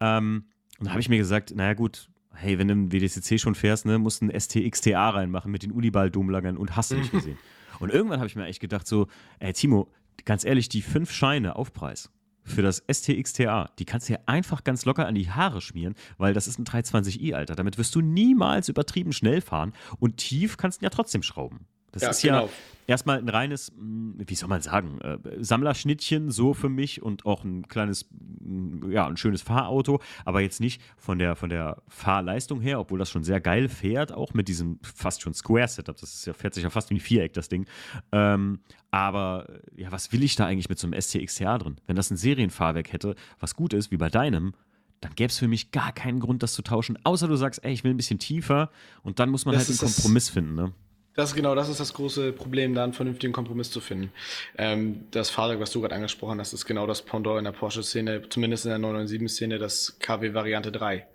[0.00, 0.44] Ähm,
[0.78, 3.86] und da habe ich mir gesagt, naja gut, hey, wenn du im WDCC schon fährst,
[3.86, 7.38] ne, musst du ein STXTA reinmachen mit den Uniball-Domlagern und hast du nicht gesehen.
[7.80, 9.90] Und irgendwann habe ich mir echt gedacht so, ey Timo,
[10.24, 12.10] ganz ehrlich, die fünf Scheine Aufpreis
[12.44, 16.34] für das STXTA, die kannst du dir einfach ganz locker an die Haare schmieren, weil
[16.34, 17.54] das ist ein 320i, Alter.
[17.56, 21.66] Damit wirst du niemals übertrieben schnell fahren und tief kannst du ja trotzdem schrauben.
[21.94, 22.44] Das ja, ist genau.
[22.44, 22.50] ja
[22.86, 27.44] erstmal ein reines, hm, wie soll man sagen, äh, Sammlerschnittchen so für mich und auch
[27.44, 28.08] ein kleines,
[28.42, 32.98] hm, ja, ein schönes Fahrauto, aber jetzt nicht von der, von der Fahrleistung her, obwohl
[32.98, 35.96] das schon sehr geil fährt, auch mit diesem fast schon Square-Setup.
[35.96, 37.66] Das ist ja, fährt sich ja fast wie ein Viereck, das Ding.
[38.12, 41.76] Ähm, aber ja, was will ich da eigentlich mit so einem STXTA drin?
[41.86, 44.54] Wenn das ein Serienfahrwerk hätte, was gut ist, wie bei deinem,
[45.00, 47.72] dann gäbe es für mich gar keinen Grund, das zu tauschen, außer du sagst, ey,
[47.72, 48.70] ich will ein bisschen tiefer
[49.02, 50.72] und dann muss man das halt einen Kompromiss finden, ne?
[51.14, 54.12] Das ist genau, das ist das große Problem, da einen vernünftigen Kompromiss zu finden.
[54.58, 58.28] Ähm, das Fahrzeug, was du gerade angesprochen hast, ist genau das Pendant in der Porsche-Szene,
[58.28, 61.06] zumindest in der 997-Szene, das KW Variante 3.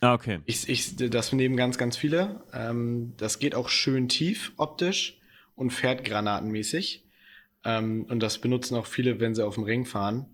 [0.00, 0.40] Ah, okay.
[0.44, 2.42] Ich, ich, das nehmen ganz, ganz viele.
[2.52, 5.18] Ähm, das geht auch schön tief optisch
[5.56, 7.04] und fährt granatenmäßig.
[7.64, 10.26] Ähm, und das benutzen auch viele, wenn sie auf dem Ring fahren.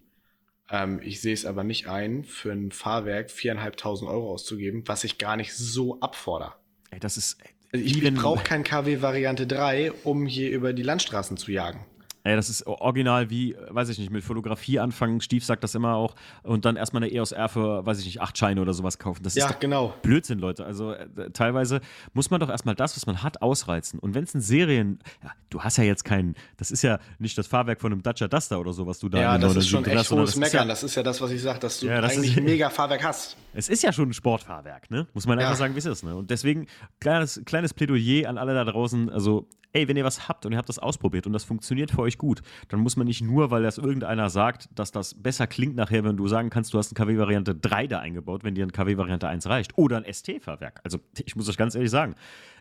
[0.71, 5.19] Ähm, ich sehe es aber nicht ein, für ein Fahrwerk 4.500 Euro auszugeben, was ich
[5.19, 6.55] gar nicht so abfordere.
[6.91, 7.39] Ey, das ist,
[7.75, 11.81] also ich, ich brauche kein KW Variante 3, um hier über die Landstraßen zu jagen.
[12.27, 15.21] Ey, das ist original wie, weiß ich nicht, mit Fotografie anfangen.
[15.21, 16.15] Stief sagt das immer auch.
[16.43, 19.23] Und dann erstmal eine EOS R für, weiß ich nicht, acht Scheine oder sowas kaufen.
[19.23, 19.93] Das ja, ist genau.
[20.01, 20.65] Blödsinn, Leute.
[20.65, 21.83] Also äh, teilweise
[22.15, 23.99] muss man doch erstmal das, was man hat, ausreizen.
[23.99, 27.37] Und wenn es ein Serien, ja, du hast ja jetzt keinen, das ist ja nicht
[27.37, 29.85] das Fahrwerk von einem Dacia Duster oder so, was du da Ja, das ist schon
[29.85, 30.63] echt hast, hohes Meckern.
[30.63, 32.71] Ja, das ist ja das, was ich sage, dass du ja, das eigentlich ein mega
[32.71, 33.37] Fahrwerk hast.
[33.53, 35.07] Es ist ja schon ein Sportfahrwerk, ne?
[35.13, 36.03] Muss man einfach sagen, wie es ist.
[36.03, 36.17] Ne?
[36.17, 36.69] Und deswegen
[37.01, 39.11] kleines, kleines Plädoyer an alle da draußen.
[39.11, 42.01] Also ey, wenn ihr was habt und ihr habt das ausprobiert und das funktioniert für
[42.01, 45.75] euch gut, dann muss man nicht nur, weil das irgendeiner sagt, dass das besser klingt
[45.75, 48.73] nachher, wenn du sagen kannst, du hast eine KW-Variante 3 da eingebaut, wenn dir eine
[48.73, 49.77] KW-Variante 1 reicht.
[49.77, 50.81] Oder ein ST-Fahrwerk.
[50.85, 52.15] Also ich muss euch ganz ehrlich sagen,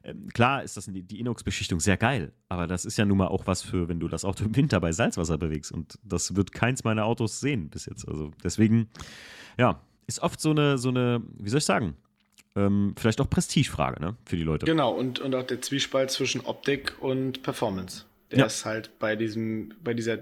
[0.04, 3.48] ähm, klar ist das die Inox-Beschichtung sehr geil, aber das ist ja nun mal auch
[3.48, 5.72] was für, wenn du das Auto im Winter bei Salzwasser bewegst.
[5.72, 8.08] Und das wird keins meiner Autos sehen bis jetzt.
[8.08, 8.90] Also deswegen,
[9.58, 11.96] ja, ist oft so eine, so eine, wie soll ich sagen,
[12.56, 14.66] ähm, vielleicht auch Prestigefrage, ne, für die Leute.
[14.66, 18.06] Genau, und, und auch der Zwiespalt zwischen Optik und Performance.
[18.32, 18.46] Der ja.
[18.46, 20.20] ist halt bei diesem, bei dieser,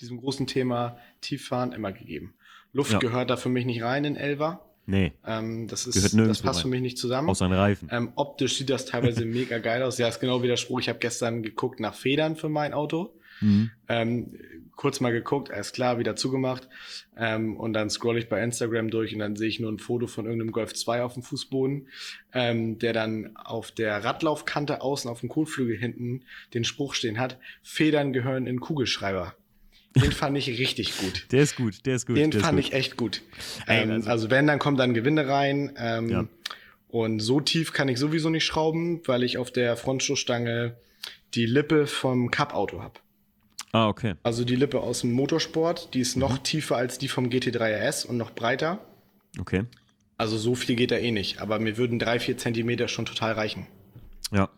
[0.00, 2.34] diesem großen Thema Tieffahren immer gegeben.
[2.72, 2.98] Luft ja.
[2.98, 4.60] gehört da für mich nicht rein in Elva.
[4.86, 5.12] Nee.
[5.26, 6.62] Ähm, das ist, das passt rein.
[6.62, 7.30] für mich nicht zusammen.
[7.30, 7.88] Aus seinen Reifen.
[7.90, 9.96] Ähm, optisch sieht das teilweise mega geil aus.
[9.98, 10.80] Ja, ist genau wie der Spruch.
[10.80, 13.14] Ich habe gestern geguckt nach Federn für mein Auto.
[13.44, 13.70] Mhm.
[13.88, 14.38] Ähm,
[14.74, 16.68] kurz mal geguckt, alles klar, wieder zugemacht.
[17.16, 20.06] Ähm, und dann scroll ich bei Instagram durch und dann sehe ich nur ein Foto
[20.06, 21.88] von irgendeinem Golf 2 auf dem Fußboden,
[22.32, 26.22] ähm, der dann auf der Radlaufkante außen auf dem Kotflügel hinten
[26.54, 29.34] den Spruch stehen hat, Federn gehören in Kugelschreiber.
[29.94, 31.26] Den fand ich richtig gut.
[31.30, 32.16] Der ist gut, der ist gut.
[32.16, 32.64] Den fand gut.
[32.64, 33.22] ich echt gut.
[33.68, 35.72] Ähm, also, also, wenn, dann kommt dann Gewinde rein.
[35.76, 36.26] Ähm, ja.
[36.88, 40.76] Und so tief kann ich sowieso nicht schrauben, weil ich auf der Frontstoßstange
[41.34, 42.98] die Lippe vom Cup-Auto habe.
[43.74, 44.14] Ah, okay.
[44.22, 46.42] Also die Lippe aus dem Motorsport, die ist noch mhm.
[46.44, 48.78] tiefer als die vom GT3 RS und noch breiter.
[49.40, 49.64] Okay.
[50.16, 53.32] Also so viel geht da eh nicht, aber mir würden drei, vier Zentimeter schon total
[53.32, 53.66] reichen.
[54.30, 54.48] Ja.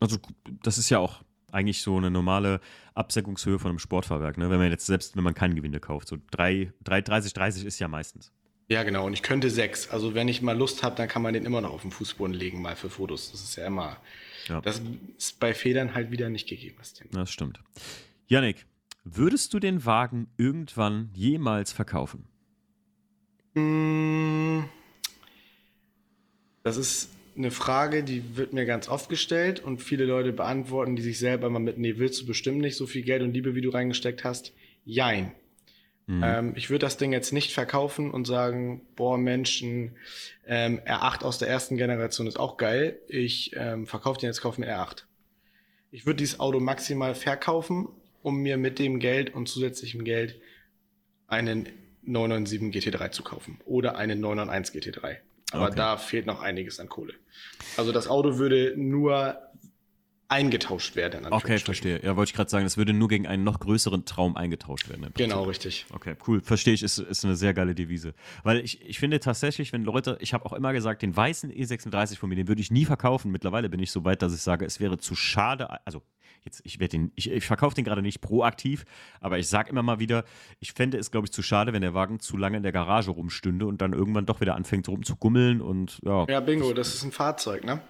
[0.00, 0.16] Also
[0.64, 1.22] das ist ja auch
[1.52, 2.60] eigentlich so eine normale
[2.94, 4.50] Absenkungshöhe von einem Sportfahrwerk, ne?
[4.50, 6.08] Wenn man jetzt selbst, wenn man kein Gewinde kauft.
[6.08, 8.32] So 3, 3, 30, 30 ist ja meistens.
[8.68, 9.06] Ja, genau.
[9.06, 9.90] Und ich könnte sechs.
[9.90, 12.34] Also wenn ich mal Lust habe, dann kann man den immer noch auf den Fußboden
[12.34, 13.30] legen, mal für Fotos.
[13.30, 13.96] Das ist ja immer.
[14.48, 14.60] Ja.
[14.60, 14.82] Das
[15.16, 17.10] ist bei Federn halt wieder nicht gegeben, das Thema.
[17.12, 17.60] Das stimmt.
[18.30, 18.64] Yannick,
[19.02, 22.28] würdest du den Wagen irgendwann jemals verkaufen?
[23.56, 24.66] Hm.
[26.62, 31.02] Das ist eine Frage, die wird mir ganz oft gestellt und viele Leute beantworten die
[31.02, 33.62] sich selber mal mit, nee, willst du bestimmt nicht so viel Geld und Liebe, wie
[33.62, 34.52] du reingesteckt hast?
[34.84, 35.32] Jein.
[36.06, 36.22] Mhm.
[36.22, 39.96] Ähm, ich würde das Ding jetzt nicht verkaufen und sagen, boah, Menschen,
[40.46, 43.00] ähm, R8 aus der ersten Generation ist auch geil.
[43.08, 45.02] Ich ähm, verkaufe den jetzt, kaufe mir R8.
[45.90, 47.88] Ich würde dieses Auto maximal verkaufen
[48.22, 50.40] um mir mit dem Geld und zusätzlichem Geld
[51.26, 51.68] einen
[52.02, 55.16] 997 GT3 zu kaufen oder einen 991 GT3.
[55.52, 55.76] Aber okay.
[55.76, 57.14] da fehlt noch einiges an Kohle.
[57.76, 59.38] Also das Auto würde nur
[60.30, 61.26] eingetauscht werden.
[61.30, 62.00] Okay, verstehe.
[62.02, 65.06] Ja, wollte ich gerade sagen, es würde nur gegen einen noch größeren Traum eingetauscht werden.
[65.14, 65.86] Genau, richtig.
[65.92, 66.40] Okay, cool.
[66.40, 68.14] Verstehe ich, ist, ist eine sehr geile Devise.
[68.44, 72.16] Weil ich, ich finde tatsächlich, wenn Leute, ich habe auch immer gesagt, den weißen E36
[72.16, 73.32] von mir, den würde ich nie verkaufen.
[73.32, 76.02] Mittlerweile bin ich so weit, dass ich sage, es wäre zu schade, also
[76.44, 78.84] jetzt, ich werde den, ich, ich verkaufe den gerade nicht proaktiv,
[79.20, 80.24] aber ich sage immer mal wieder,
[80.60, 83.10] ich fände es, glaube ich, zu schade, wenn der Wagen zu lange in der Garage
[83.10, 86.24] rumstünde und dann irgendwann doch wieder anfängt rumzugummeln und ja.
[86.28, 87.82] Ja, bingo, das ist ein Fahrzeug, ne?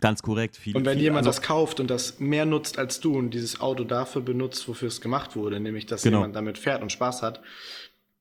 [0.00, 0.56] Ganz korrekt.
[0.56, 3.30] Viel, und wenn viel, jemand also, das kauft und das mehr nutzt als du und
[3.30, 6.18] dieses Auto dafür benutzt, wofür es gemacht wurde, nämlich dass genau.
[6.18, 7.40] jemand damit fährt und Spaß hat,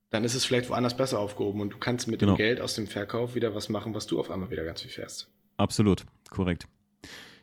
[0.10, 2.34] dann ist es vielleicht woanders besser aufgehoben und du kannst mit genau.
[2.34, 4.92] dem Geld aus dem Verkauf wieder was machen, was du auf einmal wieder ganz viel
[4.92, 5.30] fährst.
[5.58, 6.68] Absolut, korrekt.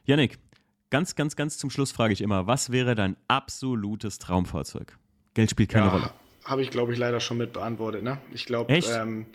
[0.05, 0.39] Yannick,
[0.91, 4.97] ganz, ganz, ganz zum Schluss frage ich immer, was wäre dein absolutes Traumfahrzeug?
[5.35, 6.11] Geld spielt keine ja, Rolle.
[6.45, 8.03] Habe ich, glaube ich, leider schon mit beantwortet.
[8.03, 8.19] Ne?
[8.33, 9.27] Ich glaube, ähm,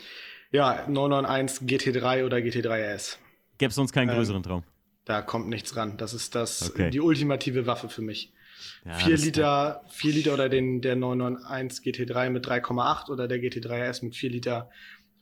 [0.51, 3.19] ja, 991 GT3 oder GT3 RS.
[3.59, 4.63] Gäbe es sonst keinen ähm, größeren Traum?
[5.05, 5.97] Da kommt nichts ran.
[5.97, 6.89] Das ist das, okay.
[6.89, 8.33] die ultimative Waffe für mich.
[8.85, 13.89] Ja, 4 Liter, 4 Liter oder den, der 991 GT3 mit 3,8 oder der GT3
[13.89, 14.69] RS mit 4 Liter,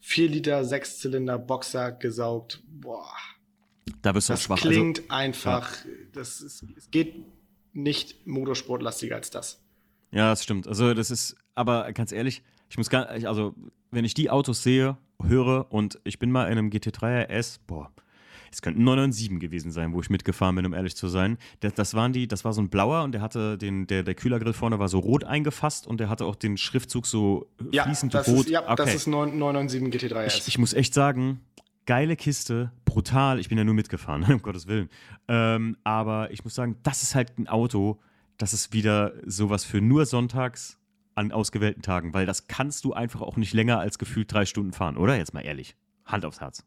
[0.02, 2.64] 4 Liter, 6 Zylinder, Boxer gesaugt.
[2.68, 3.12] Boah.
[4.02, 4.58] Da wirst du das schwach.
[4.58, 5.92] Also klingt also, einfach, ja.
[6.14, 7.16] das ist, es geht
[7.74, 9.64] nicht motorsportlastiger als das.
[10.12, 10.68] Ja, das stimmt.
[10.68, 13.56] Also das ist, aber ganz ehrlich, ich muss gar, also
[13.92, 17.92] wenn ich die Autos sehe, höre und ich bin mal in einem GT3 RS, boah,
[18.52, 21.38] es könnten 997 gewesen sein, wo ich mitgefahren bin, um ehrlich zu sein.
[21.60, 24.16] Das, das, waren die, das war so ein blauer und der hatte den, der, der
[24.16, 28.14] Kühlergrill vorne war so rot eingefasst und der hatte auch den Schriftzug so ja, fließend
[28.14, 28.46] das rot.
[28.46, 28.76] Ist, ja, okay.
[28.78, 30.38] das ist 997 GT3 RS.
[30.38, 31.42] Ich, ich muss echt sagen,
[31.86, 33.40] geile Kiste, brutal.
[33.40, 34.90] Ich bin ja nur mitgefahren, um Gottes Willen.
[35.28, 38.00] Ähm, aber ich muss sagen, das ist halt ein Auto,
[38.38, 40.78] das ist wieder sowas für nur sonntags
[41.16, 44.72] an ausgewählten Tagen, weil das kannst du einfach auch nicht länger als gefühlt drei Stunden
[44.72, 45.18] fahren, oder?
[45.18, 45.76] Jetzt mal ehrlich.
[46.06, 46.64] Hand aufs Herz.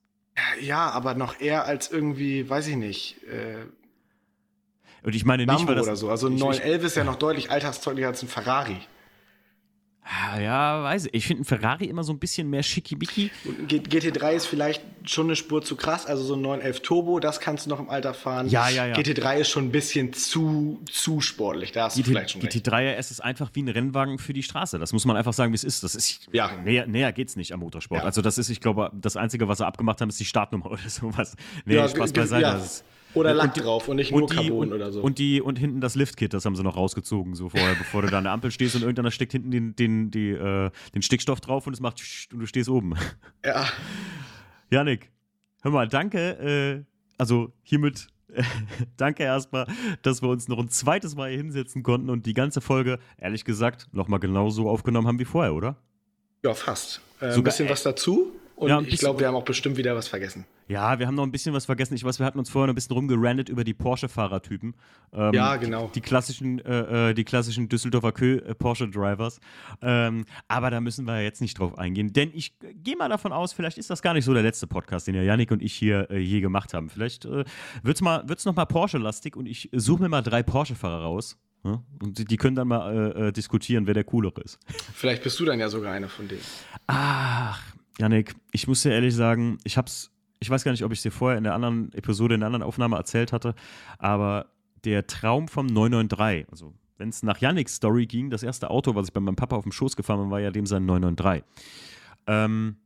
[0.61, 3.23] Ja, aber noch eher als irgendwie, weiß ich nicht.
[3.25, 3.67] Äh
[5.03, 5.87] Und ich meine Lambo nicht, weil das.
[5.87, 6.11] oder so.
[6.11, 8.77] Also ein 911 ist ja noch deutlich alltagstauglicher als ein Ferrari.
[10.13, 11.15] Ah, ja, weiß ich.
[11.15, 13.31] Ich finde ein Ferrari immer so ein bisschen mehr schickibicki.
[13.69, 16.05] GT3 ist vielleicht schon eine Spur zu krass.
[16.07, 18.49] Also so ein 911 Turbo, das kannst du noch im Alter fahren.
[18.49, 18.95] Ja, ja, ja.
[18.97, 21.71] GT3 ist schon ein bisschen zu, zu sportlich.
[21.71, 22.53] Da hast GT, du vielleicht schon recht.
[22.67, 24.79] GT3 RS ist einfach wie ein Rennwagen für die Straße.
[24.81, 25.85] Das muss man einfach sagen, wie es ist.
[25.85, 26.51] Das ist Ja.
[26.65, 28.01] näher, näher geht's nicht am Motorsport.
[28.01, 28.05] Ja.
[28.07, 30.89] Also das ist, ich glaube, das Einzige, was sie abgemacht haben, ist die Startnummer oder
[30.89, 31.37] sowas.
[31.65, 32.43] Nee, Ja, Spaß beiseite.
[32.43, 32.55] ja.
[32.55, 32.85] Das ist,
[33.15, 35.01] Oder Lack und drauf und nicht nur und die, Carbon und, oder so.
[35.01, 38.09] Und, die, und hinten das Liftkit, das haben sie noch rausgezogen, so vorher, bevor du
[38.09, 41.41] da an der Ampel stehst und irgendeiner steckt hinten den, den, die, äh, den Stickstoff
[41.41, 42.01] drauf und es macht
[42.33, 42.95] und du stehst oben.
[43.45, 43.67] ja.
[44.71, 45.11] Janik,
[45.63, 46.19] hör mal, danke.
[46.79, 46.85] Äh,
[47.19, 48.09] also hiermit
[48.97, 49.67] danke erstmal,
[50.03, 53.45] dass wir uns noch ein zweites Mal hier hinsetzen konnten und die ganze Folge, ehrlich
[53.45, 55.77] gesagt, nochmal genauso aufgenommen haben wie vorher, oder?
[56.43, 57.01] ja, fast.
[57.21, 58.33] Äh, ein Sogar- bisschen was dazu.
[58.61, 60.45] Und Ja, ich glaube, wir haben auch bestimmt wieder was vergessen.
[60.69, 61.95] Ja, wir haben noch ein bisschen was vergessen.
[61.95, 64.75] Ich weiß, wir hatten uns vorher noch ein bisschen rumgerandet über die Porsche-Fahrertypen.
[65.15, 65.91] Ähm, Ja, genau.
[65.95, 69.41] Die, klassischen, äh, äh, die klassischen Düsseldorfer äh, Porsche-Drivers.
[69.81, 73.33] Ähm, aber da müssen wir jetzt nicht drauf eingehen, denn ich äh, gehe mal davon
[73.33, 75.73] aus, vielleicht ist das gar nicht so der letzte Podcast, den ja Yannick und ich
[75.73, 76.91] hier äh, je gemacht haben.
[76.91, 77.45] Vielleicht äh,
[77.83, 81.39] wird es mal, wird's noch mal Porsche-lastig und ich suche mir mal drei Porsche-Fahrer raus.
[81.65, 81.83] Ja?
[82.03, 84.59] Und die, können dann mal äh, diskutieren, wer der coolere ist.
[84.95, 86.43] Vielleicht bist du dann ja sogar einer von denen.
[86.87, 87.63] Ach,
[88.01, 91.03] Janik, ich muss dir ehrlich sagen, ich hab's, ich weiß gar nicht, ob ich es
[91.03, 93.55] dir vorher in der anderen Episode, in der anderen Aufnahme erzählt hatte,
[93.99, 94.47] aber
[94.85, 99.09] der Traum vom 993, also wenn es nach Yannicks Story ging, das erste Auto, was
[99.09, 101.45] ich bei meinem Papa auf dem Schoß gefahren bin, war ja dem sein 993.
[102.27, 102.77] Ähm,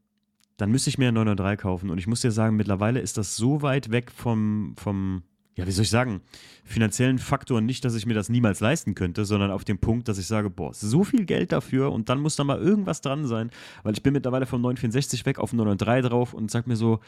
[0.57, 3.37] dann müsste ich mir einen 993 kaufen und ich muss dir sagen, mittlerweile ist das
[3.37, 5.23] so weit weg vom, vom
[5.57, 6.21] ja, wie soll ich sagen,
[6.65, 10.19] finanziellen Faktor nicht, dass ich mir das niemals leisten könnte, sondern auf dem Punkt, dass
[10.19, 13.51] ich sage, boah, so viel Geld dafür und dann muss da mal irgendwas dran sein,
[13.83, 16.99] weil ich bin mittlerweile vom 964 weg auf den 993 drauf und sag mir so,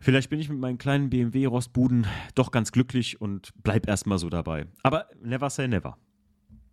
[0.00, 4.66] vielleicht bin ich mit meinen kleinen BMW-Rostbuden doch ganz glücklich und bleib erstmal so dabei.
[4.82, 5.96] Aber never say never.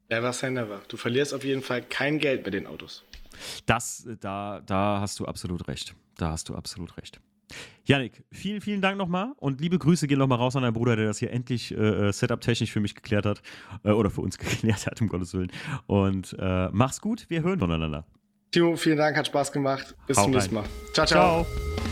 [0.09, 0.81] Never say never.
[0.87, 3.05] Du verlierst auf jeden Fall kein Geld mit den Autos.
[3.65, 5.95] Das, da, da hast du absolut recht.
[6.17, 7.21] Da hast du absolut recht.
[7.85, 11.05] Janik, vielen, vielen Dank nochmal und liebe Grüße gehen nochmal raus an deinen Bruder, der
[11.05, 13.41] das hier endlich äh, Setup-technisch für mich geklärt hat
[13.83, 15.51] äh, oder für uns geklärt hat, um Gottes Willen.
[15.87, 18.05] Und äh, mach's gut, wir hören voneinander.
[18.51, 19.95] Timo, vielen Dank, hat Spaß gemacht.
[20.07, 20.55] Bis Hau zum nächsten.
[20.55, 20.65] Mal.
[20.93, 21.05] ciao.
[21.05, 21.45] ciao.
[21.45, 21.90] Ciao.